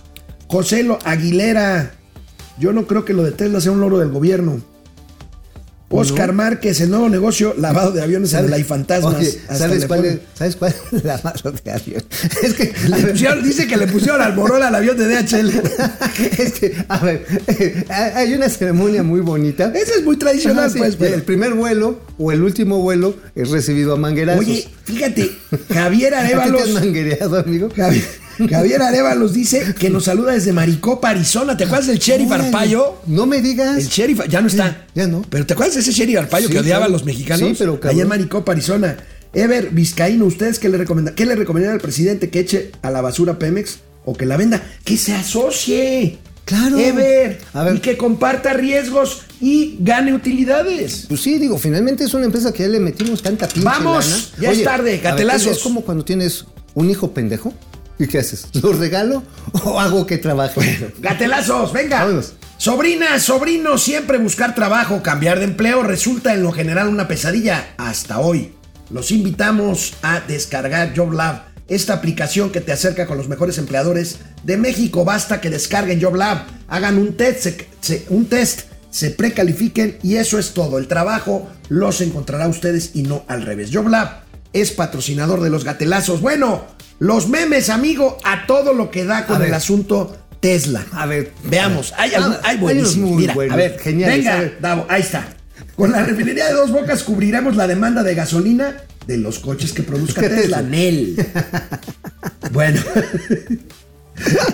[0.48, 1.94] José Aguilera.
[2.58, 4.60] Yo no creo que lo de Tesla sea un logro del gobierno.
[5.93, 9.14] Oscar Márquez, el nuevo negocio, lavado de aviones en la y fantasmas.
[9.16, 12.03] Oye, ¿sabes cuál, es, ponen- ¿sabes cuál es la mala de avión?
[12.43, 15.07] Es que, a Le ver, pusieron- dice que le pusieron al Morola al avión de
[15.07, 15.51] DHL.
[16.38, 17.26] es que, a ver,
[17.88, 19.72] hay una ceremonia muy bonita.
[19.74, 21.01] Ese es muy tradicional, Ajá, pues.
[21.12, 24.45] El primer vuelo o el último vuelo es recibido a manguerazos.
[24.45, 25.30] Oye, fíjate,
[25.72, 27.68] Javier ¿A ti te has manguereado, amigo?
[27.74, 28.05] Javier,
[28.51, 31.57] Javier Arevalos dice que nos saluda desde Maricopa, Arizona.
[31.57, 32.97] ¿Te acuerdas del sheriff Órale, Arpaio?
[33.07, 33.78] No me digas.
[33.78, 34.87] El sheriff ya no está.
[34.95, 35.22] Ya no.
[35.28, 36.91] Pero ¿te acuerdas de ese sheriff Arpaio Sí, que odiaba claro.
[36.91, 37.49] a los mexicanos?
[37.49, 37.91] Sí, pero cabrón.
[37.95, 38.97] Allá en Maricopa, Arizona.
[39.35, 43.01] Ever Vizcaíno, ¿ustedes qué le, recomenda, qué le recomendarían al presidente que eche a la
[43.01, 44.62] basura Pemex o que la venda?
[44.85, 46.18] Que se asocie.
[46.45, 46.78] Claro.
[46.78, 47.41] Ever.
[47.55, 47.76] A ver.
[47.76, 51.07] Y que comparta riesgos y gane utilidades.
[51.09, 54.22] Pues sí, digo, finalmente es una empresa que ya le metimos tanta pinche Vamos, lana.
[54.41, 55.57] ya es tarde, gatelazos.
[55.57, 57.55] Es como cuando tienes un hijo pendejo.
[58.03, 58.46] ¿Y qué haces?
[58.61, 59.22] ¿Lo regalo
[59.64, 60.92] o hago que trabaje?
[60.98, 62.00] Gatelazos, venga.
[62.00, 62.34] Vámonos.
[62.59, 68.18] Sobrina, sobrino, siempre buscar trabajo, cambiar de empleo resulta en lo general una pesadilla hasta
[68.18, 68.55] hoy.
[68.90, 74.57] Los invitamos a descargar JobLab, esta aplicación que te acerca con los mejores empleadores de
[74.57, 75.05] México.
[75.05, 80.38] Basta que descarguen JobLab, hagan un test, se, se- un test, se precalifiquen y eso
[80.40, 80.78] es todo.
[80.78, 83.70] El trabajo los encontrará ustedes y no al revés.
[83.72, 84.22] JobLab
[84.53, 86.20] es patrocinador de los gatelazos.
[86.20, 86.64] Bueno,
[86.98, 89.48] los memes, amigo, a todo lo que da con A ver.
[89.48, 90.84] el asunto Tesla.
[90.92, 91.32] A ver.
[91.44, 93.11] Veamos, hay, Ah, algún- hay buenísimos.
[93.11, 94.59] muy Mira, a ver, geniales, venga, a ver.
[94.61, 95.26] Davo, ahí está.
[95.76, 98.76] Con la refinería de dos bocas cubriremos la demanda de gasolina
[99.07, 100.59] de los coches que produzca ¿Qué Tesla.
[100.59, 100.62] Tesla?
[100.62, 101.16] Nel.
[102.53, 102.80] bueno.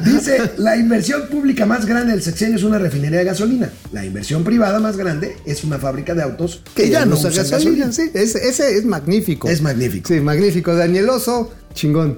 [0.05, 3.71] Dice, la inversión pública más grande del sexenio es una refinería de gasolina.
[3.93, 7.93] La inversión privada más grande es una fábrica de autos Que ya no usa gasolina,
[7.93, 8.11] sí.
[8.15, 9.49] Ese, ese es magnífico.
[9.49, 10.09] Es magnífico.
[10.09, 10.75] Sí, magnífico.
[10.75, 12.17] Danieloso, chingón.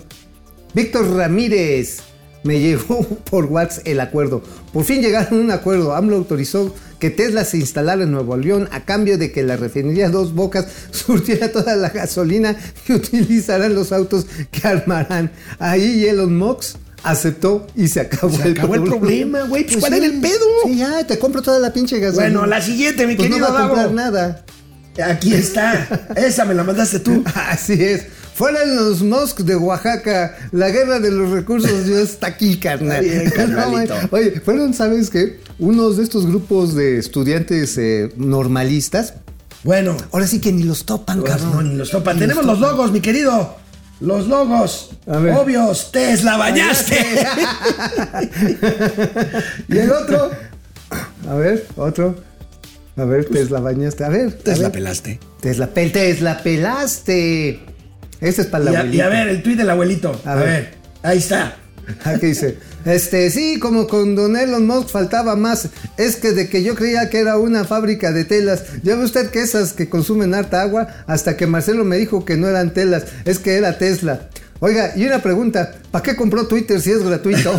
[0.74, 1.98] Víctor Ramírez.
[2.42, 4.42] Me llegó por WhatsApp el acuerdo.
[4.72, 5.94] Por fin llegaron a un acuerdo.
[5.94, 10.10] AMLO autorizó que Tesla se instalara en Nuevo León a cambio de que la refinería
[10.10, 15.32] Dos Bocas surtiera toda la gasolina que utilizarán los autos que armarán.
[15.58, 19.64] Ahí Elon Musk aceptó y se acabó, Se acabó el problema, güey.
[19.64, 19.98] Pues, ¿cuál sí.
[19.98, 20.46] era el pedo?
[20.64, 22.30] Sí, ya, te compro toda la pinche gasolina.
[22.30, 24.44] Bueno, la siguiente, mi Pues no querido va a comprar nada.
[25.04, 26.10] Aquí está.
[26.16, 27.22] Esa me la mandaste tú.
[27.34, 28.06] Así es.
[28.34, 30.36] Fueran los Musk de Oaxaca.
[30.52, 33.04] La guerra de los recursos ya está aquí, carnal.
[33.04, 33.32] Bien.
[33.50, 35.40] No, oye, fueron, ¿sabes qué?
[35.58, 39.14] Unos de estos grupos de estudiantes eh, normalistas.
[39.62, 41.52] Bueno, Ahora sí que ni los topan, pues, cabrón.
[41.52, 42.16] no, ni los topan.
[42.16, 43.56] Ni Tenemos los logos, mi querido.
[44.00, 44.90] Los logos.
[45.06, 45.34] A ver.
[45.34, 45.92] Obvios.
[45.92, 46.96] Tesla, bañaste.
[49.68, 50.30] y el otro.
[51.28, 52.16] A ver, otro.
[52.96, 54.04] A ver, Tesla bañaste.
[54.04, 54.32] A ver.
[54.32, 54.78] Tesla a ver.
[54.80, 55.20] pelaste.
[55.40, 57.60] Tesla, pel- Tesla pelaste.
[58.20, 59.04] Ese es para la Y a, y abuelita.
[59.04, 60.20] a ver, el tuit del abuelito.
[60.24, 60.46] A A, ver.
[60.46, 60.74] ver.
[61.02, 61.56] Ahí está.
[62.04, 65.68] Aquí dice, este, sí, como con Don Elon Musk faltaba más.
[65.96, 68.64] Es que de que yo creía que era una fábrica de telas.
[68.82, 72.36] Ya ve usted que esas que consumen harta agua, hasta que Marcelo me dijo que
[72.36, 74.28] no eran telas, es que era Tesla.
[74.60, 77.58] Oiga, y una pregunta, ¿para qué compró Twitter si es gratuito?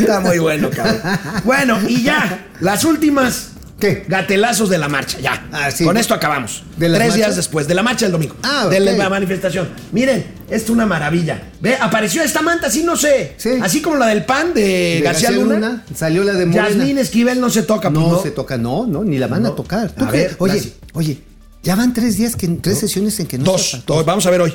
[0.00, 0.96] Está muy bueno, cabrón.
[1.44, 2.46] Bueno, y ya.
[2.60, 3.53] Las últimas.
[3.84, 4.04] ¿Qué?
[4.08, 5.46] Gatelazos de la marcha, ya.
[5.52, 5.84] Ah, sí.
[5.84, 6.62] Con esto acabamos.
[6.76, 8.34] ¿De la Tres días después, de la marcha del domingo.
[8.42, 9.68] Ah, De la manifestación.
[9.92, 11.42] Miren, esto es una maravilla.
[11.60, 13.34] Ve, apareció esta manta, sí, no sé.
[13.36, 13.50] Sí.
[13.62, 14.62] Así como la del pan de,
[14.96, 15.84] De García, Luna.
[15.94, 16.68] Salió la de Morena.
[16.68, 18.22] Yasmín Esquivel no se toca, pues, no, no.
[18.22, 19.90] se toca, no, no, ni la van a tocar.
[19.92, 20.16] ¿Tú A qué?
[20.18, 21.18] ver, oye, oye,
[21.62, 23.70] ya van tres días, que tres sesiones en que no Dos.
[23.72, 24.04] se- Dos.
[24.04, 24.54] Vamos a ver hoy.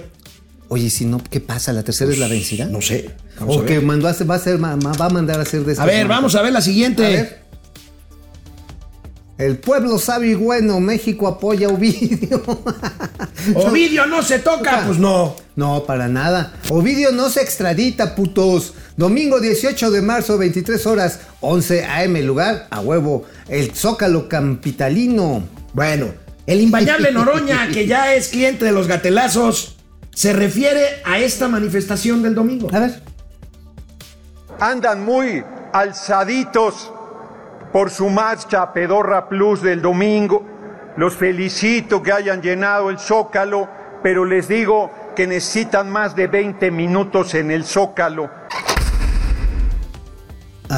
[0.70, 1.74] Oye, si no, ¿qué pasa?
[1.74, 2.66] ¿La tercera es la vencida?
[2.66, 3.10] No sé.
[3.40, 3.84] Vamos O a que ver.
[3.84, 6.42] mandó a va a ma- va a mandar a hacer de A ver, vamos a
[6.42, 7.06] ver la siguiente.
[7.06, 7.49] A ver.
[9.40, 12.44] El pueblo sabe y bueno, México apoya a Ovidio.
[13.56, 15.34] Ovidio no se toca, pues no.
[15.56, 16.52] No, para nada.
[16.70, 18.74] Ovidio no se extradita, putos.
[18.98, 23.24] Domingo 18 de marzo, 23 horas, 11 AM, lugar a huevo.
[23.48, 25.48] El Zócalo Capitalino.
[25.72, 26.08] Bueno,
[26.46, 29.78] el imbañable Noroña, que ya es cliente de los gatelazos,
[30.14, 32.68] se refiere a esta manifestación del domingo.
[32.74, 33.02] A ver.
[34.60, 36.92] andan muy alzaditos
[37.72, 40.44] por su marcha Pedorra Plus del domingo.
[40.98, 43.68] Los felicito que hayan llenado el zócalo,
[44.02, 48.39] pero les digo que necesitan más de 20 minutos en el zócalo.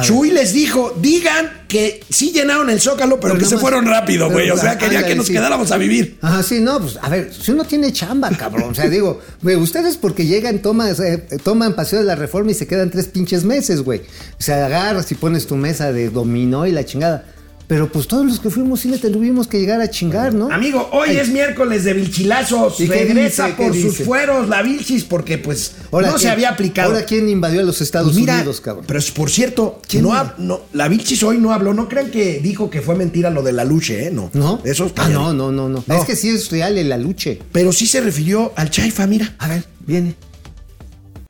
[0.00, 4.30] Chuy les dijo, digan que sí llenaron el zócalo, pero, Pero que se fueron rápido,
[4.30, 4.50] güey.
[4.50, 5.34] O sea, quería que nos sí.
[5.34, 6.18] quedáramos a vivir.
[6.22, 8.70] Ajá, sí, no, pues a ver, si uno tiene chamba, cabrón.
[8.70, 12.54] O sea, digo, güey, ustedes porque llegan, toman, eh, toman paseo de la reforma y
[12.54, 14.00] se quedan tres pinches meses, güey.
[14.00, 17.26] O sea, agarras y pones tu mesa de dominó y la chingada.
[17.66, 20.52] Pero pues todos los que fuimos sí le tuvimos que llegar a chingar, ¿no?
[20.52, 21.16] Amigo, hoy Ay.
[21.18, 22.78] es miércoles de Vilchilazos.
[22.80, 24.04] ¿Y Regresa por sus dice?
[24.04, 26.90] fueros la Vilchis porque pues Ahora, no se ¿quién- había aplicado.
[26.92, 28.84] Ahora, ¿quién invadió a los Estados Pues mira, Unidos, cabrón?
[28.86, 30.02] pero es- por cierto, ¿Quién
[30.38, 31.72] no, la Vilchis hoy no habló.
[31.72, 34.10] No crean que dijo que fue mentira lo de la luche, ¿eh?
[34.10, 34.30] No.
[34.34, 34.60] ¿No?
[34.64, 35.94] Eso está Ah, no, no, no, no, No.
[35.94, 37.30] Es que sí es real en la lucha.
[37.52, 39.34] Pero sí se refirió al Chaifa, mira.
[39.38, 40.14] A ver, viene.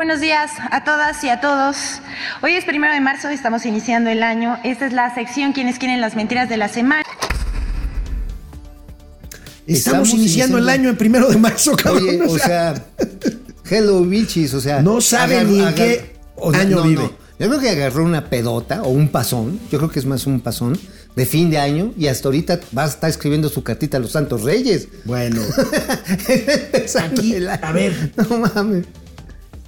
[0.03, 1.77] Buenos días a todas y a todos.
[2.43, 4.59] Hoy es primero de marzo, estamos iniciando el año.
[4.65, 7.05] Esta es la sección Quienes quieren las mentiras de la semana.
[9.65, 12.03] Estamos, Estamos iniciando el año en primero de marzo, cabrón.
[12.03, 12.75] Oye, o sea,
[13.71, 14.83] hello bichis, o sea.
[14.83, 16.17] No sabe ni en qué
[16.53, 17.09] año vive.
[17.39, 20.41] Yo creo que agarró una pedota o un pasón, yo creo que es más un
[20.41, 20.77] pasón,
[21.15, 24.11] de fin de año y hasta ahorita va a estar escribiendo su cartita a los
[24.11, 24.89] Santos Reyes.
[25.05, 25.43] Bueno,
[27.05, 28.13] Aquí, a ver.
[28.17, 28.87] No mames.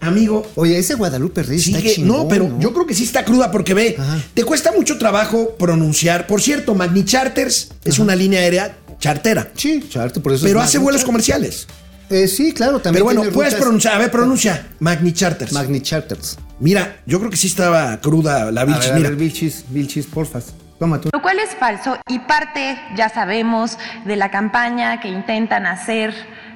[0.05, 3.51] Amigo, Oye, ese Guadalupe Reyes está chingón, no, pero yo creo que sí está cruda
[3.51, 4.19] porque ve, Ajá.
[4.35, 6.27] te cuesta mucho trabajo pronunciar.
[6.27, 10.67] Por cierto, Magni Charters es una línea aérea chartera, Sí, charto, por eso pero es
[10.67, 11.07] hace vuelos Charter.
[11.07, 11.67] comerciales.
[12.11, 13.95] Eh, sí, claro, también Pero bueno, tiene puedes rutas- pronunciar.
[13.95, 14.67] A ver, pronuncia.
[14.79, 15.53] Magni Charters.
[15.53, 16.37] Magni Charters.
[16.61, 18.85] Mira, yo creo que sí estaba cruda la A Vilchis.
[18.87, 20.53] ver, a Mira, ver, Vilchis, Vilchis, porfas.
[20.79, 21.09] Toma tú.
[21.13, 26.13] Lo cual es falso y parte, ya sabemos, de la campaña que intentan hacer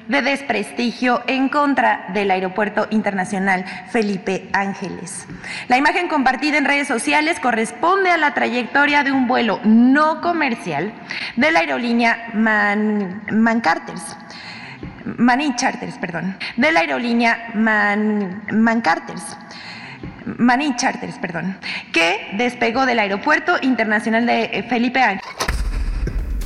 [0.09, 5.25] de desprestigio en contra del Aeropuerto Internacional Felipe Ángeles.
[5.69, 10.91] La imagen compartida en redes sociales corresponde a la trayectoria de un vuelo no comercial
[11.37, 14.17] de la aerolínea Man, Mancarters.
[15.17, 19.37] Manin Charters, perdón, de la aerolínea Man, Mancarters.
[20.37, 21.57] Manin Charters, perdón,
[21.93, 25.48] que despegó del Aeropuerto Internacional de eh, Felipe Ángeles.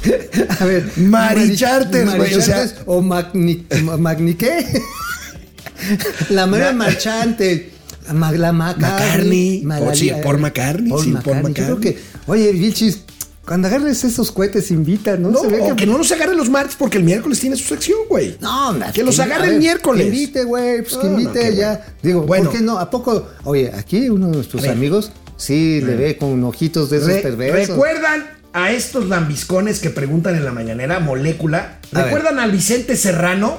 [0.60, 0.92] A ver.
[0.98, 4.66] Mari Charters, Mari güey, o sea- o Magni, Ma- Magni qué?
[6.30, 7.72] La mera marchante.
[8.14, 9.62] La, la McCartney.
[9.64, 9.90] McCartney.
[9.92, 11.94] Oh, sí, Paul McCartney, sí, Paul Yo creo McCartney.
[11.94, 13.00] que, oye, Vilchis,
[13.46, 15.30] cuando agarres esos cohetes, invita, ¿no?
[15.32, 17.64] No, Se ve o que no los agarre los martes porque el miércoles tiene su
[17.64, 18.38] sección, güey.
[18.42, 20.04] No, no, Que los agarre el miércoles.
[20.04, 21.70] Que invite, güey, pues que no, invite ya.
[21.74, 21.84] bueno.
[22.02, 22.46] Digo, Bueno.
[22.50, 22.78] ¿por qué no?
[22.80, 23.28] ¿A poco?
[23.46, 27.70] Oye, aquí uno de nuestros amigos sí le ve con ojitos de esos Re- perversos.
[27.70, 31.80] ¿Recuerdan a estos lambiscones que preguntan en la mañanera, molécula?
[31.94, 33.58] A ¿Recuerdan al Vicente Serrano?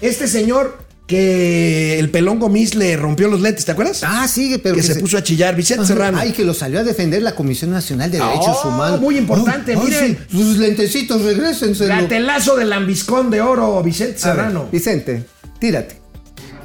[0.00, 4.02] Este señor que el pelón Gomis le rompió los lentes, ¿te acuerdas?
[4.04, 5.54] Ah, sí, pero que se puso a chillar.
[5.54, 5.92] Vicente Ajá.
[5.92, 6.18] Serrano.
[6.18, 9.00] Ay, que lo salió a defender la Comisión Nacional de Oh, Derechos Humanos.
[9.00, 10.18] muy importante, miren.
[10.30, 11.94] sí, sus lentecitos, regrésenselo.
[11.94, 14.68] Gatelazo del lambiscón de oro, Vicente ver, Serrano.
[14.72, 15.24] Vicente,
[15.58, 16.00] tírate.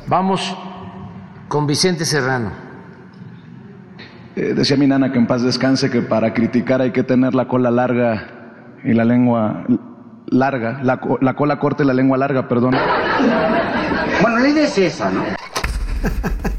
[0.08, 0.42] Vamos
[1.50, 2.67] con Vicente Serrano.
[4.38, 7.48] Eh, decía mi nana que en paz descanse que para criticar hay que tener la
[7.48, 9.66] cola larga y la lengua
[10.28, 12.76] larga, la, la cola corta y la lengua larga, perdón.
[14.22, 15.24] Bueno, la idea es esa, ¿no?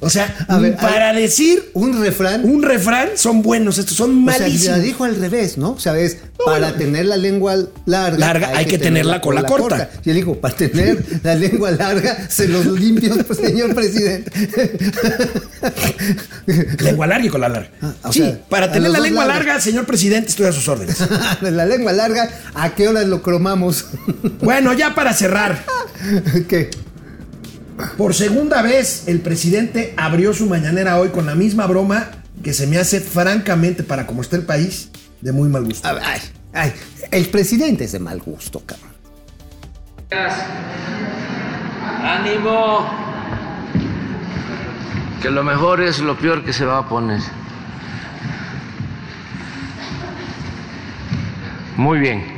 [0.00, 2.44] O sea, A ver, para decir Un refrán.
[2.44, 4.78] un refrán, son buenos estos, son o sea, malísimos.
[4.78, 5.70] la dijo al revés, ¿no?
[5.72, 7.56] O sea, es, para tener la lengua
[7.86, 9.90] larga, Larga, hay que tener la cola corta.
[10.04, 14.30] Y él dijo, para tener la lengua larga, se los limpio, pues, señor presidente.
[16.80, 17.70] Lengua larga y cola larga.
[17.82, 19.44] Ah, o sí, sea, para tener la lengua lados.
[19.44, 20.98] larga, señor presidente, estoy a sus órdenes.
[21.40, 23.86] la lengua larga, ¿a qué hora lo cromamos?
[24.40, 25.64] bueno, ya para cerrar.
[26.48, 26.70] ¿Qué?
[27.98, 32.10] Por segunda vez, el presidente abrió su mañanera hoy con la misma broma
[32.42, 35.86] que se me hace francamente, para como está el país, de muy mal gusto.
[35.86, 36.20] A ver, Ay,
[36.52, 36.72] ay,
[37.10, 38.96] el presidente es de mal gusto, cabrón.
[42.02, 42.88] ¡Ánimo!
[45.20, 47.20] Que lo mejor es lo peor que se va a poner.
[51.76, 52.35] Muy bien.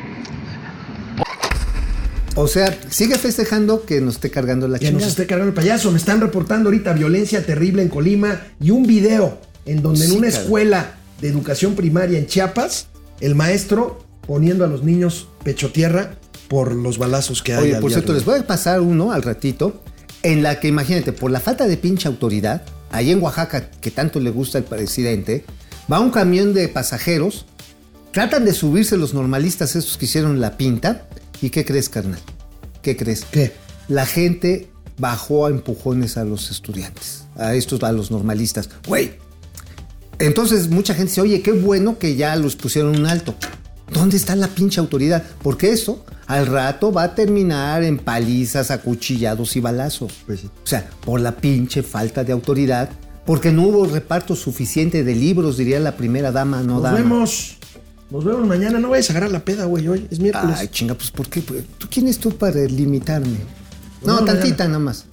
[2.41, 5.11] O sea, sigue festejando que nos esté cargando la Que nos chingada.
[5.11, 5.91] esté cargando el payaso.
[5.91, 10.29] Me están reportando ahorita violencia terrible en Colima y un video en donde en una
[10.29, 10.43] cabrón.
[10.43, 12.87] escuela de educación primaria en Chiapas,
[13.21, 16.15] el maestro poniendo a los niños pecho tierra
[16.47, 17.65] por los balazos que hay.
[17.65, 19.83] Oye, al por cierto, les voy a pasar uno al ratito,
[20.23, 22.63] en la que imagínate, por la falta de pinche autoridad,
[22.93, 25.45] ahí en Oaxaca, que tanto le gusta al presidente,
[25.93, 27.47] va un camión de pasajeros,
[28.13, 31.09] tratan de subirse los normalistas esos que hicieron la pinta,
[31.43, 32.21] ¿y qué crees, carnal?
[32.83, 33.25] ¿Qué crees?
[33.25, 33.53] ¿Qué?
[33.89, 38.69] La gente bajó a empujones a los estudiantes, a estos, a los normalistas.
[38.87, 39.13] Güey,
[40.19, 43.35] entonces mucha gente dice, oye, qué bueno que ya los pusieron un alto.
[43.93, 45.23] ¿Dónde está la pinche autoridad?
[45.43, 50.13] Porque eso al rato va a terminar en palizas, acuchillados y balazos.
[50.27, 50.51] Pues sí.
[50.63, 52.91] O sea, por la pinche falta de autoridad,
[53.25, 56.99] porque no hubo reparto suficiente de libros, diría la primera dama, no Nos dama.
[56.99, 57.57] vemos.
[58.11, 58.79] Nos vemos mañana.
[58.79, 60.07] No vayas a agarrar la peda, güey, hoy.
[60.11, 60.57] Es miércoles.
[60.59, 61.43] Ay, chinga, pues ¿por qué?
[61.43, 63.39] Pues, ¿Tú quién es tú para limitarme?
[64.01, 65.05] Pues no tantita nada más.